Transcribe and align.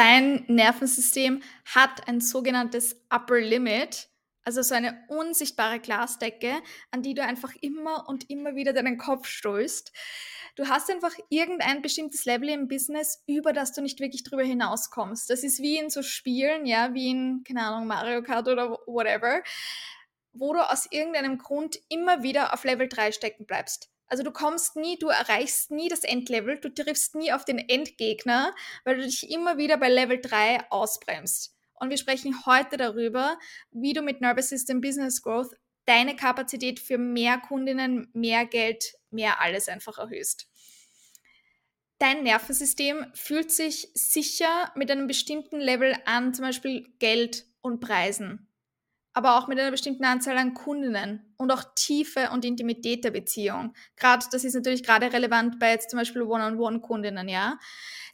dein 0.00 0.44
Nervensystem 0.46 1.42
hat 1.66 2.08
ein 2.08 2.22
sogenanntes 2.22 2.96
Upper 3.10 3.38
Limit, 3.38 4.08
also 4.42 4.62
so 4.62 4.74
eine 4.74 5.04
unsichtbare 5.08 5.78
Glasdecke, 5.78 6.54
an 6.90 7.02
die 7.02 7.12
du 7.12 7.22
einfach 7.22 7.52
immer 7.60 8.08
und 8.08 8.30
immer 8.30 8.54
wieder 8.54 8.72
deinen 8.72 8.96
Kopf 8.96 9.26
stößt. 9.26 9.92
Du 10.56 10.68
hast 10.68 10.90
einfach 10.90 11.12
irgendein 11.28 11.82
bestimmtes 11.82 12.24
Level 12.24 12.48
im 12.48 12.66
Business, 12.66 13.22
über 13.26 13.52
das 13.52 13.72
du 13.72 13.82
nicht 13.82 14.00
wirklich 14.00 14.24
drüber 14.24 14.42
hinauskommst. 14.42 15.28
Das 15.28 15.44
ist 15.44 15.60
wie 15.60 15.76
in 15.76 15.90
so 15.90 16.02
Spielen, 16.02 16.64
ja, 16.64 16.94
wie 16.94 17.10
in, 17.10 17.44
keine 17.46 17.66
Ahnung, 17.66 17.86
Mario 17.86 18.22
Kart 18.22 18.48
oder 18.48 18.70
whatever, 18.86 19.42
wo 20.32 20.54
du 20.54 20.60
aus 20.60 20.86
irgendeinem 20.90 21.36
Grund 21.36 21.78
immer 21.90 22.22
wieder 22.22 22.54
auf 22.54 22.64
Level 22.64 22.88
3 22.88 23.12
stecken 23.12 23.44
bleibst. 23.44 23.89
Also 24.10 24.24
du 24.24 24.32
kommst 24.32 24.74
nie, 24.74 24.98
du 24.98 25.06
erreichst 25.06 25.70
nie 25.70 25.88
das 25.88 26.02
Endlevel, 26.02 26.58
du 26.58 26.68
triffst 26.68 27.14
nie 27.14 27.32
auf 27.32 27.44
den 27.44 27.58
Endgegner, 27.58 28.52
weil 28.84 28.96
du 28.96 29.02
dich 29.04 29.30
immer 29.30 29.56
wieder 29.56 29.78
bei 29.78 29.88
Level 29.88 30.20
3 30.20 30.68
ausbremst. 30.70 31.54
Und 31.74 31.90
wir 31.90 31.96
sprechen 31.96 32.44
heute 32.44 32.76
darüber, 32.76 33.38
wie 33.70 33.92
du 33.92 34.02
mit 34.02 34.20
Nervous 34.20 34.48
System 34.48 34.80
Business 34.80 35.22
Growth 35.22 35.54
deine 35.86 36.16
Kapazität 36.16 36.80
für 36.80 36.98
mehr 36.98 37.38
Kundinnen, 37.38 38.10
mehr 38.12 38.46
Geld, 38.46 38.94
mehr 39.10 39.40
alles 39.40 39.68
einfach 39.68 39.98
erhöhst. 39.98 40.48
Dein 41.98 42.24
Nervensystem 42.24 43.06
fühlt 43.14 43.52
sich 43.52 43.90
sicher 43.94 44.72
mit 44.74 44.90
einem 44.90 45.06
bestimmten 45.06 45.60
Level 45.60 45.96
an, 46.04 46.34
zum 46.34 46.46
Beispiel 46.46 46.92
Geld 46.98 47.46
und 47.60 47.78
Preisen 47.78 48.49
aber 49.12 49.38
auch 49.38 49.48
mit 49.48 49.58
einer 49.58 49.70
bestimmten 49.70 50.04
Anzahl 50.04 50.38
an 50.38 50.54
Kundinnen 50.54 51.34
und 51.36 51.50
auch 51.50 51.64
Tiefe 51.74 52.30
und 52.32 52.44
Intimität 52.44 53.04
der 53.04 53.10
Beziehung. 53.10 53.74
Gerade, 53.96 54.26
das 54.30 54.44
ist 54.44 54.54
natürlich 54.54 54.82
gerade 54.82 55.12
relevant 55.12 55.58
bei 55.58 55.70
jetzt 55.70 55.90
zum 55.90 55.98
Beispiel 55.98 56.22
One-on-One-Kundinnen, 56.22 57.28
ja. 57.28 57.58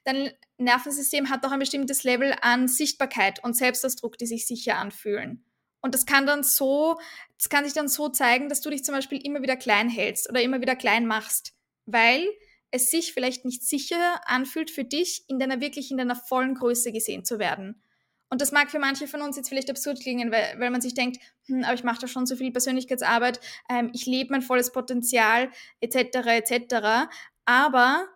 Dein 0.05 0.31
Nervensystem 0.59 1.31
hat 1.31 1.45
auch 1.45 1.51
ein 1.51 1.59
bestimmtes 1.59 2.05
Level 2.05 2.35
an 2.41 2.69
Sichtbarkeit 2.69 3.43
und 3.43 3.57
Selbstausdruck, 3.57 4.17
die 4.17 4.27
sich 4.27 4.47
sicher 4.47 4.79
anfühlen. 4.79 5.45
Und 5.81 5.95
das 5.95 6.07
kann 6.07 6.27
dann 6.27 6.43
so, 6.43 6.99
das 7.39 7.49
kann 7.49 7.65
sich 7.65 7.75
dann 7.75 7.89
so 7.89 8.09
zeigen, 8.09 8.49
dass 8.49 8.61
du 8.61 8.71
dich 8.71 8.85
zum 8.85 8.95
Beispiel 8.95 9.25
immer 9.25 9.43
wieder 9.43 9.57
klein 9.57 9.89
hältst 9.89 10.29
oder 10.31 10.41
immer 10.41 10.61
wieder 10.61 10.77
klein 10.77 11.07
machst, 11.07 11.53
weil 11.85 12.27
es 12.71 12.91
sich 12.91 13.13
vielleicht 13.13 13.45
nicht 13.45 13.63
sicher 13.63 14.21
anfühlt 14.25 14.71
für 14.71 14.85
dich, 14.85 15.25
in 15.29 15.39
deiner 15.39 15.61
wirklich 15.61 15.91
in 15.91 15.97
deiner 15.97 16.17
vollen 16.17 16.55
Größe 16.55 16.93
gesehen 16.93 17.25
zu 17.25 17.39
werden. 17.39 17.83
Und 18.29 18.41
das 18.41 18.53
mag 18.53 18.71
für 18.71 18.79
manche 18.79 19.07
von 19.07 19.23
uns 19.23 19.37
jetzt 19.37 19.49
vielleicht 19.49 19.71
absurd 19.71 20.01
klingen, 20.01 20.33
weil, 20.33 20.59
weil 20.59 20.71
man 20.71 20.81
sich 20.81 20.95
denkt, 20.95 21.19
hm, 21.47 21.63
aber 21.65 21.75
ich 21.75 21.85
mache 21.85 22.01
da 22.01 22.09
schon 22.09 22.27
so 22.27 22.37
viel 22.37 22.51
Persönlichkeitsarbeit, 22.51 23.41
ähm, 23.69 23.91
ich 23.95 24.07
lebe 24.07 24.33
mein 24.33 24.43
volles 24.43 24.73
Potenzial, 24.73 25.51
etc., 25.81 26.27
etc. 26.27 27.09
Aber 27.45 28.09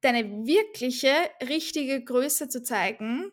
deine 0.00 0.46
wirkliche, 0.46 1.12
richtige 1.48 2.02
Größe 2.02 2.48
zu 2.48 2.62
zeigen, 2.62 3.32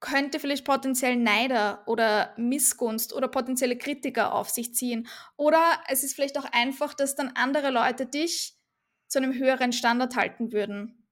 könnte 0.00 0.38
vielleicht 0.38 0.64
potenziell 0.64 1.16
Neider 1.16 1.82
oder 1.86 2.34
Missgunst 2.36 3.14
oder 3.14 3.28
potenzielle 3.28 3.78
Kritiker 3.78 4.34
auf 4.34 4.50
sich 4.50 4.74
ziehen. 4.74 5.08
Oder 5.36 5.62
es 5.88 6.04
ist 6.04 6.14
vielleicht 6.14 6.38
auch 6.38 6.44
einfach, 6.52 6.94
dass 6.94 7.14
dann 7.14 7.32
andere 7.34 7.70
Leute 7.70 8.06
dich 8.06 8.54
zu 9.08 9.18
einem 9.18 9.34
höheren 9.34 9.72
Standard 9.72 10.16
halten 10.16 10.52
würden. 10.52 11.08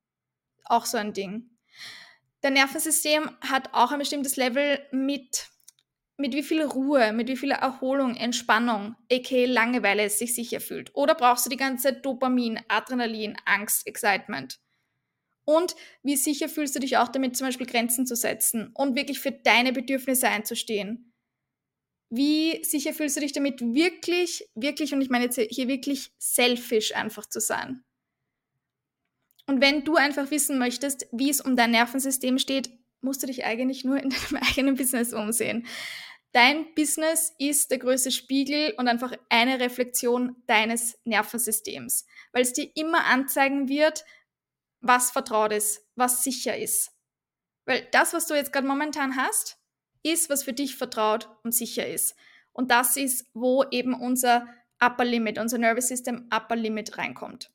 Auch 0.65 0.85
so 0.85 0.99
ein 0.99 1.13
Ding. 1.13 1.54
Dein 2.45 2.53
Nervensystem 2.53 3.31
hat 3.41 3.73
auch 3.73 3.91
ein 3.91 3.99
bestimmtes 3.99 4.37
Level 4.37 4.79
mit, 4.93 5.49
mit 6.19 6.35
wie 6.35 6.43
viel 6.43 6.61
Ruhe, 6.61 7.15
mit 7.15 7.27
wie 7.29 7.39
viel 7.39 7.53
Erholung, 7.53 8.17
Entspannung, 8.17 8.97
aka 9.11 9.47
Langeweile 9.47 10.03
es 10.03 10.19
sich 10.19 10.35
sicher 10.35 10.61
fühlt. 10.61 10.95
Oder 10.95 11.15
brauchst 11.15 11.47
du 11.47 11.49
die 11.49 11.57
ganze 11.57 11.95
Dopamin, 11.95 12.61
Adrenalin, 12.69 13.35
Angst, 13.47 13.87
Excitement? 13.87 14.61
Und 15.47 15.75
wie 16.03 16.17
sicher 16.17 16.51
fühlst 16.51 16.77
du 16.77 16.81
dich 16.81 16.99
auch 16.99 17.09
damit, 17.09 17.35
zum 17.35 17.47
Beispiel 17.47 17.67
Grenzen 17.67 18.07
zu 18.07 18.15
setzen 18.15 18.73
und 18.75 18.95
wirklich 18.95 19.21
für 19.21 19.33
deine 19.33 19.73
Bedürfnisse 19.73 20.29
einzustehen? 20.29 21.15
Wie 22.11 22.63
sicher 22.63 22.93
fühlst 22.93 23.17
du 23.17 23.21
dich 23.21 23.33
damit, 23.33 23.63
wirklich, 23.63 24.51
wirklich, 24.55 24.93
und 24.93 25.01
ich 25.01 25.09
meine 25.09 25.25
jetzt 25.25 25.41
hier 25.41 25.67
wirklich 25.67 26.13
selfish 26.19 26.95
einfach 26.95 27.25
zu 27.25 27.41
sein? 27.41 27.85
Und 29.47 29.61
wenn 29.61 29.85
du 29.85 29.97
einfach 29.97 30.31
wissen 30.31 30.59
möchtest, 30.59 31.07
wie 31.13 31.31
es 31.31 31.41
um 31.41 31.57
dein 31.57 31.73
Nervensystem 31.73 32.39
steht, 32.39 32.71
musst 33.01 33.23
du 33.23 33.27
dich 33.27 33.45
eigentlich 33.45 33.85
nur 33.85 34.03
in 34.03 34.11
deinem 34.31 34.43
eigenen 34.43 34.75
Business 34.77 35.13
umsehen. 35.13 35.67
Dein 36.33 36.75
Business 36.75 37.33
ist 37.39 37.71
der 37.71 37.79
größte 37.79 38.11
Spiegel 38.11 38.75
und 38.77 38.89
einfach 38.89 39.13
eine 39.29 39.61
Reflexion 39.61 40.35
deines 40.47 40.99
Nervensystems, 41.05 42.07
weil 42.33 42.43
es 42.43 42.53
dir 42.53 42.69
immer 42.75 43.05
anzeigen 43.05 43.69
wird, 43.69 44.05
was 44.81 45.13
vertraut 45.13 45.53
ist, 45.53 45.87
was 45.95 46.25
sicher 46.25 46.57
ist. 46.57 46.91
Weil 47.67 47.87
das, 47.93 48.15
was 48.15 48.27
du 48.27 48.35
jetzt 48.35 48.53
gerade 48.53 48.67
momentan 48.67 49.17
hast, 49.17 49.59
ist, 50.03 50.29
was 50.29 50.43
für 50.43 50.53
dich 50.53 50.77
vertraut 50.77 51.29
und 51.45 51.55
sicher 51.55 51.87
ist. 51.87 52.17
Und 52.53 52.71
das 52.71 52.97
ist, 52.97 53.27
wo 53.33 53.65
eben 53.71 53.95
unser 53.95 54.49
Upper 54.81 55.05
Limit, 55.05 55.39
unser 55.39 55.59
Nervous 55.59 55.89
System 55.89 56.29
Upper 56.31 56.57
Limit 56.57 56.99
reinkommt 56.99 57.54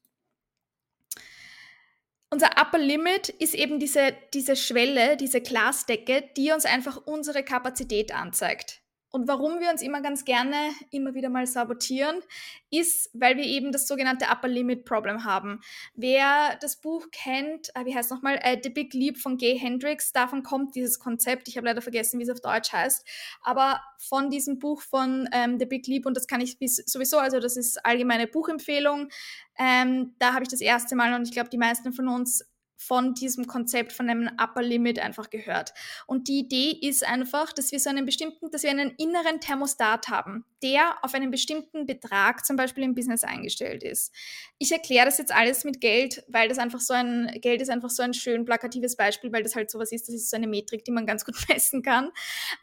unser 2.30 2.52
Upper 2.62 2.78
Limit 2.78 3.30
ist 3.30 3.56
eben 3.56 3.80
diese, 3.80 4.14
diese 4.34 4.56
Schwelle, 4.56 5.18
diese 5.18 5.42
Glasdecke, 5.42 6.30
die 6.38 6.52
uns 6.52 6.66
einfach 6.66 7.02
unsere 7.06 7.44
Kapazität 7.44 8.14
anzeigt. 8.14 8.79
Und 9.12 9.28
warum 9.28 9.60
wir 9.60 9.72
uns 9.72 9.82
immer 9.82 10.02
ganz 10.02 10.24
gerne 10.24 10.56
immer 10.92 11.16
wieder 11.16 11.30
mal 11.30 11.48
sabotieren, 11.48 12.22
ist, 12.70 13.10
weil 13.14 13.38
wir 13.38 13.44
eben 13.44 13.72
das 13.72 13.88
sogenannte 13.88 14.26
Upper 14.26 14.48
Limit 14.48 14.86
Problem 14.86 15.24
haben. 15.24 15.62
Wer 15.96 16.58
das 16.62 16.80
Buch 16.80 17.08
kennt, 17.12 17.70
äh, 17.76 17.86
wie 17.86 17.96
heißt 17.96 18.12
nochmal, 18.12 18.40
äh, 18.44 18.60
The 18.62 18.70
Big 18.70 18.94
Leap 18.94 19.18
von 19.18 19.38
Gay 19.38 19.58
Hendricks, 19.58 20.12
davon 20.12 20.44
kommt 20.44 20.76
dieses 20.76 21.00
Konzept. 21.00 21.48
Ich 21.48 21.58
habe 21.58 21.66
leider 21.66 21.82
vergessen, 21.82 22.20
wie 22.20 22.24
es 22.24 22.30
auf 22.30 22.42
Deutsch 22.42 22.72
heißt. 22.72 23.08
Aber 23.42 23.82
von 23.98 24.30
diesem 24.30 24.60
Buch 24.60 24.82
von 24.82 25.28
ähm, 25.32 25.58
The 25.58 25.66
Big 25.66 25.88
Leap, 25.88 26.06
und 26.06 26.16
das 26.16 26.28
kann 26.28 26.42
ich 26.42 26.58
sowieso, 26.60 27.18
also 27.18 27.40
das 27.40 27.58
ist 27.58 27.84
allgemeine 27.86 28.28
Buchempfehlung, 28.28 29.10
ähm, 29.58 30.16
da 30.20 30.34
habe 30.34 30.44
ich 30.44 30.50
das 30.50 30.62
erste 30.62 30.96
Mal, 30.96 31.14
und 31.16 31.24
ich 31.24 31.32
glaube, 31.32 31.50
die 31.50 31.58
meisten 31.58 31.94
von 31.94 32.08
uns 32.08 32.46
von 32.80 33.14
diesem 33.14 33.46
Konzept 33.46 33.92
von 33.92 34.10
einem 34.10 34.30
Upper 34.42 34.62
Limit 34.62 35.00
einfach 35.00 35.30
gehört. 35.30 35.74
Und 36.08 36.30
die 36.30 36.40
Idee 36.40 36.72
ist 36.72 37.06
einfach, 37.06 37.52
dass 37.52 37.74
wir 37.74 37.80
so 37.80 37.90
einen 37.90 38.06
bestimmten, 38.06 38.50
dass 38.52 38.64
wir 38.64 38.70
einen 38.70 38.92
inneren 38.92 39.42
Thermostat 39.42 40.08
haben, 40.08 40.46
der 40.64 40.96
auf 41.04 41.14
einen 41.14 41.30
bestimmten 41.30 41.86
Betrag 41.86 42.46
zum 42.46 42.56
Beispiel 42.56 42.86
im 42.86 42.96
Business 42.96 43.26
eingestellt 43.26 43.84
ist. 43.84 44.16
Ich 44.60 44.72
erkläre 44.72 45.06
das 45.06 45.18
jetzt 45.18 45.36
alles 45.36 45.66
mit 45.66 45.82
Geld, 45.82 46.24
weil 46.30 46.48
das 46.48 46.58
einfach 46.58 46.80
so 46.80 46.94
ein, 46.94 47.38
Geld 47.42 47.62
ist 47.62 47.70
einfach 47.70 47.90
so 47.90 48.02
ein 48.02 48.14
schön 48.14 48.46
plakatives 48.46 48.96
Beispiel, 48.96 49.34
weil 49.34 49.44
das 49.44 49.56
halt 49.56 49.70
sowas 49.70 49.92
ist, 49.92 50.08
das 50.08 50.16
ist 50.16 50.30
so 50.30 50.38
eine 50.38 50.48
Metrik, 50.48 50.86
die 50.86 50.92
man 50.92 51.06
ganz 51.06 51.26
gut 51.26 51.36
messen 51.50 51.84
kann. 51.84 52.12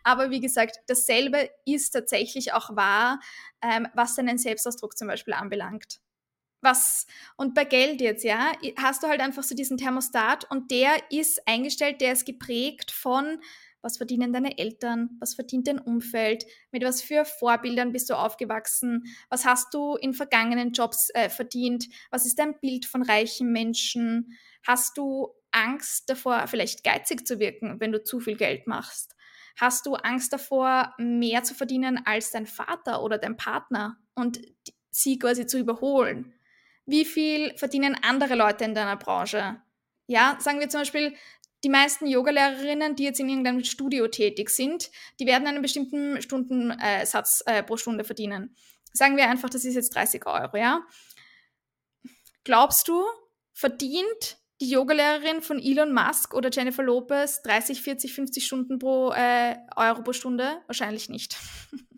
Aber 0.03 0.31
wie 0.31 0.41
gesagt, 0.41 0.79
dasselbe 0.87 1.51
ist 1.67 1.91
tatsächlich 1.91 2.55
auch 2.55 2.75
wahr, 2.75 3.21
ähm, 3.63 3.87
was 3.93 4.15
deinen 4.15 4.39
Selbstausdruck 4.39 4.97
zum 4.97 5.09
Beispiel 5.09 5.35
anbelangt 5.35 6.01
was, 6.61 7.07
und 7.37 7.55
bei 7.55 7.65
Geld 7.65 8.01
jetzt, 8.01 8.25
ja, 8.25 8.53
hast 8.79 9.03
du 9.03 9.09
halt 9.09 9.21
einfach 9.21 9.43
so 9.43 9.55
diesen 9.55 9.77
Thermostat 9.77 10.51
und 10.51 10.71
der 10.71 10.91
ist 11.11 11.41
eingestellt, 11.47 12.01
der 12.01 12.13
ist 12.13 12.25
geprägt 12.25 12.91
von, 12.91 13.39
was 13.83 13.99
verdienen 13.99 14.33
deine 14.33 14.59
Eltern, 14.59 15.11
was 15.21 15.35
verdient 15.35 15.69
dein 15.69 15.79
Umfeld, 15.79 16.45
mit 16.73 16.83
was 16.83 17.03
für 17.03 17.25
Vorbildern 17.25 17.93
bist 17.93 18.11
du 18.11 18.15
aufgewachsen, 18.15 19.05
was 19.31 19.45
hast 19.45 19.73
du 19.75 19.95
in 19.95 20.13
vergangenen 20.13 20.73
Jobs 20.73 21.11
äh, 21.15 21.29
verdient, 21.29 21.87
was 22.11 22.27
ist 22.27 22.39
dein 22.39 22.59
Bild 22.59 22.85
von 22.85 23.03
reichen 23.03 23.53
Menschen, 23.53 24.37
hast 24.67 24.99
du 24.99 25.29
Angst 25.53 26.11
davor, 26.11 26.49
vielleicht 26.49 26.85
geizig 26.85 27.27
zu 27.27 27.39
wirken, 27.39 27.81
wenn 27.81 27.93
du 27.93 28.03
zu 28.03 28.21
viel 28.21 28.37
Geld 28.37 28.67
machst? 28.67 29.15
Hast 29.59 29.87
du 29.87 29.95
Angst 29.95 30.33
davor, 30.33 30.95
mehr 30.99 31.43
zu 31.45 31.55
verdienen 31.55 32.03
als 32.05 32.31
dein 32.31 32.47
Vater 32.47 33.03
oder 33.03 33.17
dein 33.17 33.37
Partner 33.39 33.97
und 34.15 34.41
sie 34.91 35.19
quasi 35.19 35.47
zu 35.47 35.59
überholen? 35.59 36.36
Wie 36.87 37.05
viel 37.05 37.57
verdienen 37.57 37.97
andere 38.03 38.35
Leute 38.35 38.65
in 38.65 38.75
deiner 38.75 38.97
Branche? 38.97 39.61
Ja, 40.07 40.37
sagen 40.41 40.61
wir 40.61 40.69
zum 40.69 40.81
Beispiel, 40.81 41.15
die 41.65 41.69
meisten 41.69 42.07
Yogalehrerinnen, 42.07 42.95
die 42.95 43.05
jetzt 43.05 43.19
in 43.19 43.29
irgendeinem 43.29 43.65
Studio 43.65 44.07
tätig 44.09 44.51
sind, 44.51 44.91
die 45.19 45.27
werden 45.27 45.49
einen 45.49 45.63
bestimmten 45.63 46.23
Stundensatz 46.23 47.43
äh, 47.47 47.63
pro 47.63 47.77
Stunde 47.77 48.05
verdienen. 48.05 48.55
Sagen 48.93 49.17
wir 49.17 49.29
einfach, 49.29 49.51
das 49.51 49.65
ist 49.65 49.75
jetzt 49.75 49.95
30 49.95 50.25
Euro, 50.27 50.57
ja? 50.57 50.87
Glaubst 52.45 52.87
du, 52.87 53.05
verdient 53.53 54.39
die 54.61 54.71
Yogalehrerin 54.71 55.43
von 55.43 55.59
Elon 55.59 55.93
Musk 55.93 56.35
oder 56.35 56.51
Jennifer 56.51 56.83
Lopez 56.83 57.43
30, 57.43 57.83
40, 57.83 58.15
50 58.15 58.47
Stunden 58.47 58.79
pro 58.79 59.13
äh, 59.13 59.57
Euro 59.75 60.03
pro 60.03 60.13
Stunde? 60.13 60.63
Wahrscheinlich 60.67 61.09
nicht. 61.09 61.37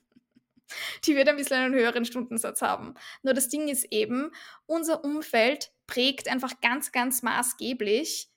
die 1.04 1.16
wird 1.16 1.28
ein 1.28 1.36
bisschen 1.36 1.56
einen 1.56 1.74
höheren 1.74 2.04
Stundensatz 2.04 2.62
haben. 2.62 2.94
Nur 3.22 3.34
das 3.34 3.48
Ding 3.48 3.68
ist 3.68 3.86
eben, 3.90 4.30
unser 4.66 5.04
Umfeld 5.04 5.72
prägt 5.86 6.28
einfach 6.28 6.60
ganz, 6.60 6.92
ganz 6.92 7.22
maßgeblich, 7.22 8.30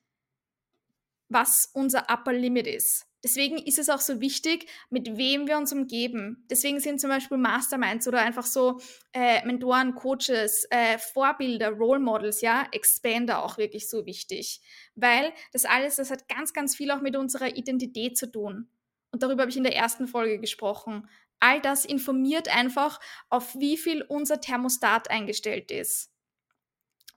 was 1.30 1.70
unser 1.74 2.10
Upper 2.10 2.34
Limit 2.34 2.68
ist. 2.68 3.08
Deswegen 3.24 3.58
ist 3.60 3.78
es 3.78 3.90
auch 3.90 4.00
so 4.00 4.20
wichtig, 4.20 4.66
mit 4.90 5.18
wem 5.18 5.48
wir 5.48 5.58
uns 5.58 5.72
umgeben. 5.72 6.44
Deswegen 6.50 6.80
sind 6.80 7.00
zum 7.00 7.12
Beispiel 7.12 7.38
Masterminds 7.38 8.08
oder 8.08 8.20
einfach 8.20 8.46
so 8.46 8.80
äh, 9.14 9.46
Mentoren, 9.46 9.94
Coaches, 9.94 10.66
äh, 10.72 10.98
Vorbilder, 10.98 11.70
Role 11.70 12.00
Models, 12.00 12.42
ja, 12.42 12.68
Expander 12.72 13.44
auch 13.44 13.58
wirklich 13.58 13.90
so 13.90 14.06
wichtig. 14.08 14.62
Weil 14.96 15.32
das 15.54 15.66
alles, 15.66 15.98
das 15.98 16.10
hat 16.10 16.28
ganz, 16.28 16.54
ganz 16.54 16.76
viel 16.76 16.90
auch 16.90 17.02
mit 17.02 17.16
unserer 17.16 17.56
Identität 17.56 18.18
zu 18.18 18.32
tun. 18.32 18.68
Und 19.12 19.22
darüber 19.22 19.42
habe 19.42 19.52
ich 19.52 19.58
in 19.58 19.64
der 19.64 19.76
ersten 19.76 20.08
Folge 20.08 20.40
gesprochen. 20.40 21.08
All 21.42 21.60
das 21.60 21.84
informiert 21.84 22.48
einfach, 22.48 23.00
auf 23.30 23.56
wie 23.56 23.76
viel 23.76 24.04
unser 24.04 24.40
Thermostat 24.40 25.10
eingestellt 25.10 25.72
ist. 25.72 26.12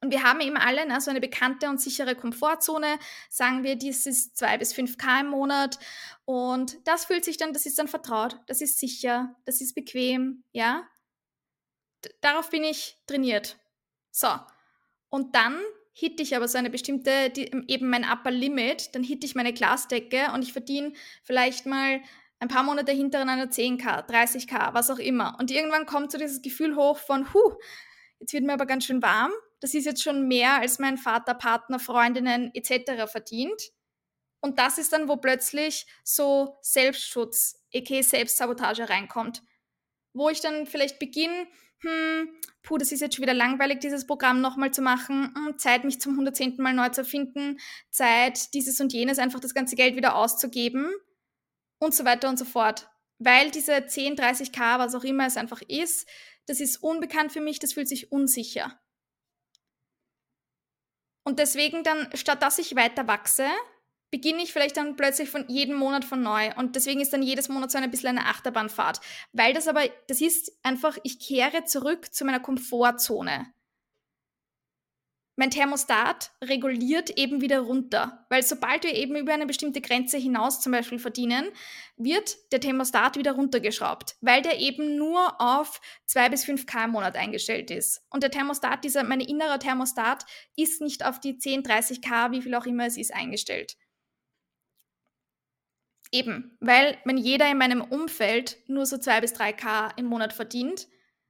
Und 0.05 0.11
wir 0.11 0.23
haben 0.23 0.41
eben 0.41 0.59
alle 0.59 0.87
ne, 0.87 1.01
so 1.01 1.11
eine 1.11 1.21
bekannte 1.21 1.69
und 1.71 1.81
sichere 1.81 2.15
Komfortzone. 2.15 2.99
Sagen 3.31 3.65
wir, 3.65 3.77
dies 3.77 4.05
ist 4.05 4.37
2 4.37 4.59
bis 4.59 4.75
5K 4.75 5.21
im 5.21 5.29
Monat. 5.29 5.79
Und 6.27 6.77
das 6.87 7.07
fühlt 7.07 7.25
sich 7.25 7.39
dann, 7.39 7.55
das 7.55 7.65
ist 7.65 7.79
dann 7.79 7.89
vertraut, 7.89 8.39
das 8.47 8.61
ist 8.61 8.79
sicher, 8.79 9.35
das 9.47 9.63
ist 9.63 9.75
bequem, 9.75 10.45
ja. 10.53 10.87
D 12.05 12.11
darauf 12.21 12.51
bin 12.51 12.65
ich 12.65 12.99
trainiert. 13.07 13.57
So. 14.11 14.29
Und 15.09 15.35
dann 15.35 15.59
hitte 15.95 16.23
ich 16.23 16.37
aber 16.37 16.49
so 16.49 16.59
eine 16.59 16.71
bestimmte, 16.71 17.31
die, 17.31 17.51
eben 17.69 17.89
mein 17.89 18.05
Upper 18.05 18.31
Limit, 18.31 18.95
dann 18.95 19.05
hitte 19.05 19.27
ich 19.27 19.35
meine 19.35 19.55
Glasdecke 19.55 20.33
und 20.35 20.43
ich 20.43 20.53
verdiene 20.53 20.93
vielleicht 21.23 21.65
mal 21.67 22.03
ein 22.45 22.49
paar 22.49 22.63
Monate 22.63 22.93
hintereinander 22.93 23.47
10k, 23.47 24.09
30k, 24.09 24.75
was 24.75 24.91
auch 24.91 24.99
immer. 24.99 25.37
Und 25.41 25.51
irgendwann 25.51 25.87
kommt 25.87 26.13
so 26.13 26.19
dieses 26.19 26.43
Gefühl 26.43 26.77
hoch 26.77 26.99
von, 26.99 27.33
huh, 27.33 27.55
jetzt 28.21 28.33
wird 28.33 28.45
mir 28.45 28.53
aber 28.53 28.67
ganz 28.67 28.85
schön 28.85 29.03
warm 29.03 29.33
das 29.65 29.73
ist 29.73 29.87
jetzt 29.87 30.03
schon 30.03 30.29
mehr, 30.29 30.61
als 30.61 30.79
mein 30.79 30.99
Vater, 30.99 31.33
Partner, 31.33 31.79
Freundinnen 31.79 32.51
etc. 32.53 33.11
verdient. 33.11 33.73
Und 34.43 34.59
das 34.59 34.77
ist 34.77 34.93
dann, 34.93 35.09
wo 35.09 35.17
plötzlich 35.17 35.87
so 36.05 36.59
Selbstschutz, 36.61 37.65
aka 37.75 38.03
Selbstsabotage 38.03 38.91
reinkommt. 38.91 39.43
Wo 40.13 40.29
ich 40.29 40.43
dann 40.43 40.67
vielleicht 40.67 40.99
beginne, 40.99 41.47
hm, 41.79 42.29
puh, 42.63 42.77
das 42.77 42.93
ist 42.93 43.01
jetzt 43.01 43.17
schon 43.17 43.23
wieder 43.23 43.33
langweilig, 43.33 43.81
dieses 43.81 44.07
Programm 44.07 44.43
nochmal 44.43 44.71
zu 44.71 44.83
machen, 44.83 45.33
hm, 45.35 45.57
Zeit, 45.57 45.85
mich 45.85 45.99
zum 45.99 46.13
110. 46.13 46.57
Mal 46.59 46.75
neu 46.75 46.91
zu 46.91 47.01
erfinden, 47.01 47.59
Zeit, 47.89 48.53
dieses 48.53 48.83
und 48.83 48.93
jenes, 48.93 49.19
einfach 49.19 49.41
das 49.41 49.55
ganze 49.55 49.77
Geld 49.77 49.97
wieder 49.97 50.15
auszugeben 50.15 50.93
und 51.85 51.95
so 51.95 52.05
weiter 52.05 52.29
und 52.29 52.39
so 52.39 52.45
fort. 52.45 52.89
Weil 53.19 53.51
diese 53.51 53.87
10, 53.87 54.17
30k, 54.17 54.79
was 54.79 54.95
auch 54.95 55.05
immer 55.05 55.27
es 55.27 55.37
einfach 55.37 55.63
ist, 55.63 56.09
das 56.47 56.61
ist 56.61 56.79
unbekannt 56.79 57.33
für 57.33 57.41
mich, 57.41 57.59
das 57.59 57.73
fühlt 57.73 57.89
sich 57.89 58.13
unsicher. 58.13 58.79
Und 61.25 61.39
deswegen 61.39 61.85
dann, 61.85 62.09
statt 62.15 62.43
dass 62.43 62.59
ich 62.59 62.77
weiter 62.77 63.07
wachse, 63.07 63.47
beginne 64.11 64.43
ich 64.43 64.53
vielleicht 64.53 64.77
dann 64.77 64.97
plötzlich 64.97 65.31
von 65.31 65.49
jedem 65.49 65.77
Monat 65.77 66.05
von 66.05 66.23
neu. 66.23 66.55
Und 66.57 66.77
deswegen 66.77 67.01
ist 67.01 67.13
dann 67.13 67.23
jedes 67.23 67.49
Monat 67.49 67.71
so 67.71 67.79
ein 67.79 67.91
bisschen 67.91 68.11
eine 68.11 68.27
Achterbahnfahrt. 68.27 69.01
Weil 69.33 69.55
das 69.55 69.67
aber, 69.67 69.89
das 70.07 70.21
ist 70.21 70.53
einfach, 70.63 70.99
ich 71.03 71.19
kehre 71.19 71.65
zurück 71.65 72.15
zu 72.15 72.25
meiner 72.25 72.41
Komfortzone 72.41 73.53
mein 75.37 75.51
Thermostat 75.51 76.31
reguliert 76.43 77.11
eben 77.11 77.41
wieder 77.41 77.61
runter. 77.61 78.25
Weil 78.29 78.43
sobald 78.43 78.85
wir 78.85 78.95
eben 78.95 79.17
über 79.17 79.33
eine 79.35 79.47
bestimmte 79.47 79.81
Grenze 79.81 80.17
hinaus 80.17 80.61
zum 80.61 80.73
Beispiel 80.73 80.99
verdienen, 80.99 81.51
wird 81.97 82.37
der 82.53 82.61
Thermostat 82.61 83.17
wieder 83.17 83.33
runtergeschraubt, 83.33 84.17
weil 84.21 84.43
der 84.43 84.61
eben 84.61 84.97
nur 84.97 85.41
auf 85.41 85.81
2 86.07 86.29
bis 86.29 86.45
5 86.45 86.67
K 86.67 86.85
im 86.85 86.91
Monat 86.93 87.17
eingestellt 87.17 87.71
ist. 87.71 88.03
Und 88.11 88.23
der 88.23 88.31
Thermostat, 88.31 88.85
dieser, 88.85 89.03
mein 89.03 89.21
innerer 89.21 89.59
Thermostat, 89.59 90.25
ist 90.57 90.81
nicht 90.81 91.05
auf 91.05 91.19
die 91.19 91.39
10, 91.39 91.65
30 91.65 92.01
K, 92.01 92.31
wie 92.31 92.43
viel 92.43 92.55
auch 92.55 92.67
immer 92.67 92.87
es 92.87 92.97
ist, 92.97 93.13
eingestellt. 93.13 93.77
Eben, 96.13 96.57
weil 96.61 96.97
wenn 97.05 97.17
jeder 97.17 97.51
in 97.51 97.59
meinem 97.59 97.81
Umfeld 97.81 98.59
nur 98.69 98.87
so 98.87 98.99
2 98.99 99.21
bis 99.21 99.33
3 99.33 99.53
K 99.53 99.89
im 99.97 100.07
Monat 100.07 100.33
verdient, 100.33 100.87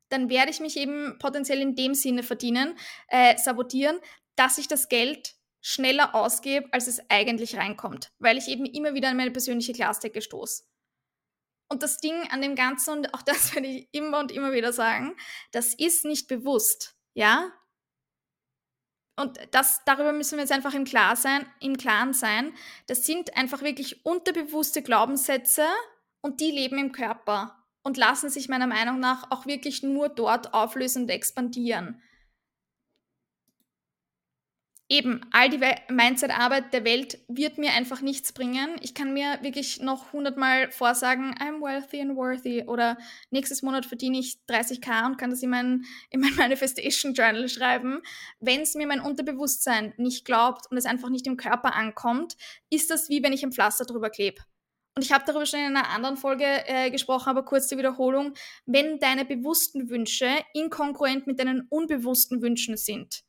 dann 0.09 0.29
werde 0.29 0.51
ich 0.51 0.61
mich 0.61 0.77
eben 0.77 1.19
potenziell 1.19 1.61
in 1.61 1.75
dem 1.75 1.95
Sinne 1.95 2.23
verdienen, 2.23 2.77
äh, 3.09 3.37
sabotieren, 3.39 3.99
dass 4.37 4.59
ich 4.59 4.69
das 4.69 4.89
Geld 4.89 5.35
schneller 5.61 6.15
ausgebe, 6.15 6.69
als 6.73 6.87
es 6.89 7.01
eigentlich 7.09 7.57
reinkommt, 7.57 8.13
weil 8.19 8.37
ich 8.37 8.49
eben 8.49 8.67
immer 8.67 8.95
wieder 8.95 9.09
an 9.09 9.17
meine 9.17 9.31
persönliche 9.31 9.73
Glasdecke 9.73 10.21
stoße. 10.21 10.65
Und 11.71 11.83
das 11.83 11.99
Ding 11.99 12.31
an 12.31 12.43
dem 12.43 12.55
Ganzen, 12.55 12.99
und 12.99 13.15
auch 13.15 13.23
das 13.23 13.55
werde 13.55 13.69
ich 13.69 13.89
immer 13.93 14.21
und 14.21 14.31
immer 14.31 14.53
wieder 14.53 14.73
sagen, 14.73 15.17
das 15.53 15.75
ist 15.75 16.05
nicht 16.05 16.29
bewusst, 16.29 16.97
ja? 17.15 17.51
Und 19.17 19.39
das, 19.53 19.81
darüber 19.87 20.13
müssen 20.13 20.37
wir 20.37 20.43
jetzt 20.43 20.53
einfach 20.53 20.75
im, 20.75 20.85
Klar 20.85 21.17
sein, 21.17 21.47
im 21.61 21.77
Klaren 21.77 22.13
sein. 22.13 22.53
Das 22.89 23.07
sind 23.07 23.37
einfach 23.37 23.63
wirklich 23.63 24.05
unterbewusste 24.05 24.83
Glaubenssätze 24.83 25.65
und 26.21 26.41
die 26.41 26.51
leben 26.51 26.79
im 26.79 26.93
Körper 26.93 27.64
und 27.85 27.97
lassen 27.97 28.31
sich 28.31 28.49
meiner 28.49 28.67
Meinung 28.67 28.99
nach 28.99 29.31
auch 29.31 29.47
wirklich 29.47 29.83
nur 29.85 30.09
dort 30.09 30.53
auflösen 30.53 31.03
und 31.03 31.11
expandieren. 31.11 32.03
Eben, 34.91 35.23
all 35.33 35.49
die 35.49 35.61
Mindset-Arbeit 35.89 36.75
der 36.75 36.85
Welt 36.85 37.19
wird 37.27 37.57
mir 37.57 37.73
einfach 37.73 38.03
nichts 38.03 38.33
bringen. 38.33 38.77
Ich 38.83 38.95
kann 38.95 39.15
mir 39.15 39.39
wirklich 39.41 39.81
noch 39.81 40.13
hundertmal 40.13 40.71
vorsagen, 40.71 41.35
I'm 41.37 41.63
wealthy 41.63 42.03
and 42.03 42.17
worthy 42.17 42.65
oder 42.67 42.99
nächstes 43.31 43.63
Monat 43.63 43.87
verdiene 43.87 44.19
ich 44.19 44.41
30k 44.47 45.07
und 45.07 45.17
kann 45.17 45.31
das 45.31 45.43
in 45.43 45.49
mein, 45.49 45.85
in 46.11 46.21
mein 46.21 46.35
Manifestation 46.37 47.15
Journal 47.15 47.49
schreiben. 47.49 48.03
Wenn 48.41 48.61
es 48.61 48.75
mir 48.75 48.87
mein 48.87 49.01
Unterbewusstsein 49.01 49.95
nicht 49.97 50.27
glaubt 50.27 50.71
und 50.71 50.77
es 50.77 50.85
einfach 50.85 51.09
nicht 51.09 51.27
im 51.27 51.39
Körper 51.39 51.75
ankommt, 51.75 52.37
ist 52.69 52.91
das 52.91 53.09
wie 53.09 53.23
wenn 53.23 53.33
ich 53.33 53.43
ein 53.43 53.53
Pflaster 53.53 53.87
drüber 53.87 54.11
klebe. 54.11 54.43
Und 54.97 55.05
ich 55.05 55.13
habe 55.13 55.25
darüber 55.27 55.45
schon 55.45 55.61
in 55.61 55.77
einer 55.77 55.89
anderen 55.91 56.17
Folge 56.17 56.45
äh, 56.45 56.91
gesprochen, 56.91 57.29
aber 57.29 57.45
kurz 57.45 57.69
zur 57.69 57.79
Wiederholung. 57.79 58.35
Wenn 58.65 58.99
deine 59.01 59.25
bewussten 59.25 59.91
Wünsche 59.91 60.29
inkongruent 60.53 61.27
mit 61.27 61.41
deinen 61.41 61.67
unbewussten 61.69 62.43
Wünschen 62.43 62.77
sind. 62.77 63.25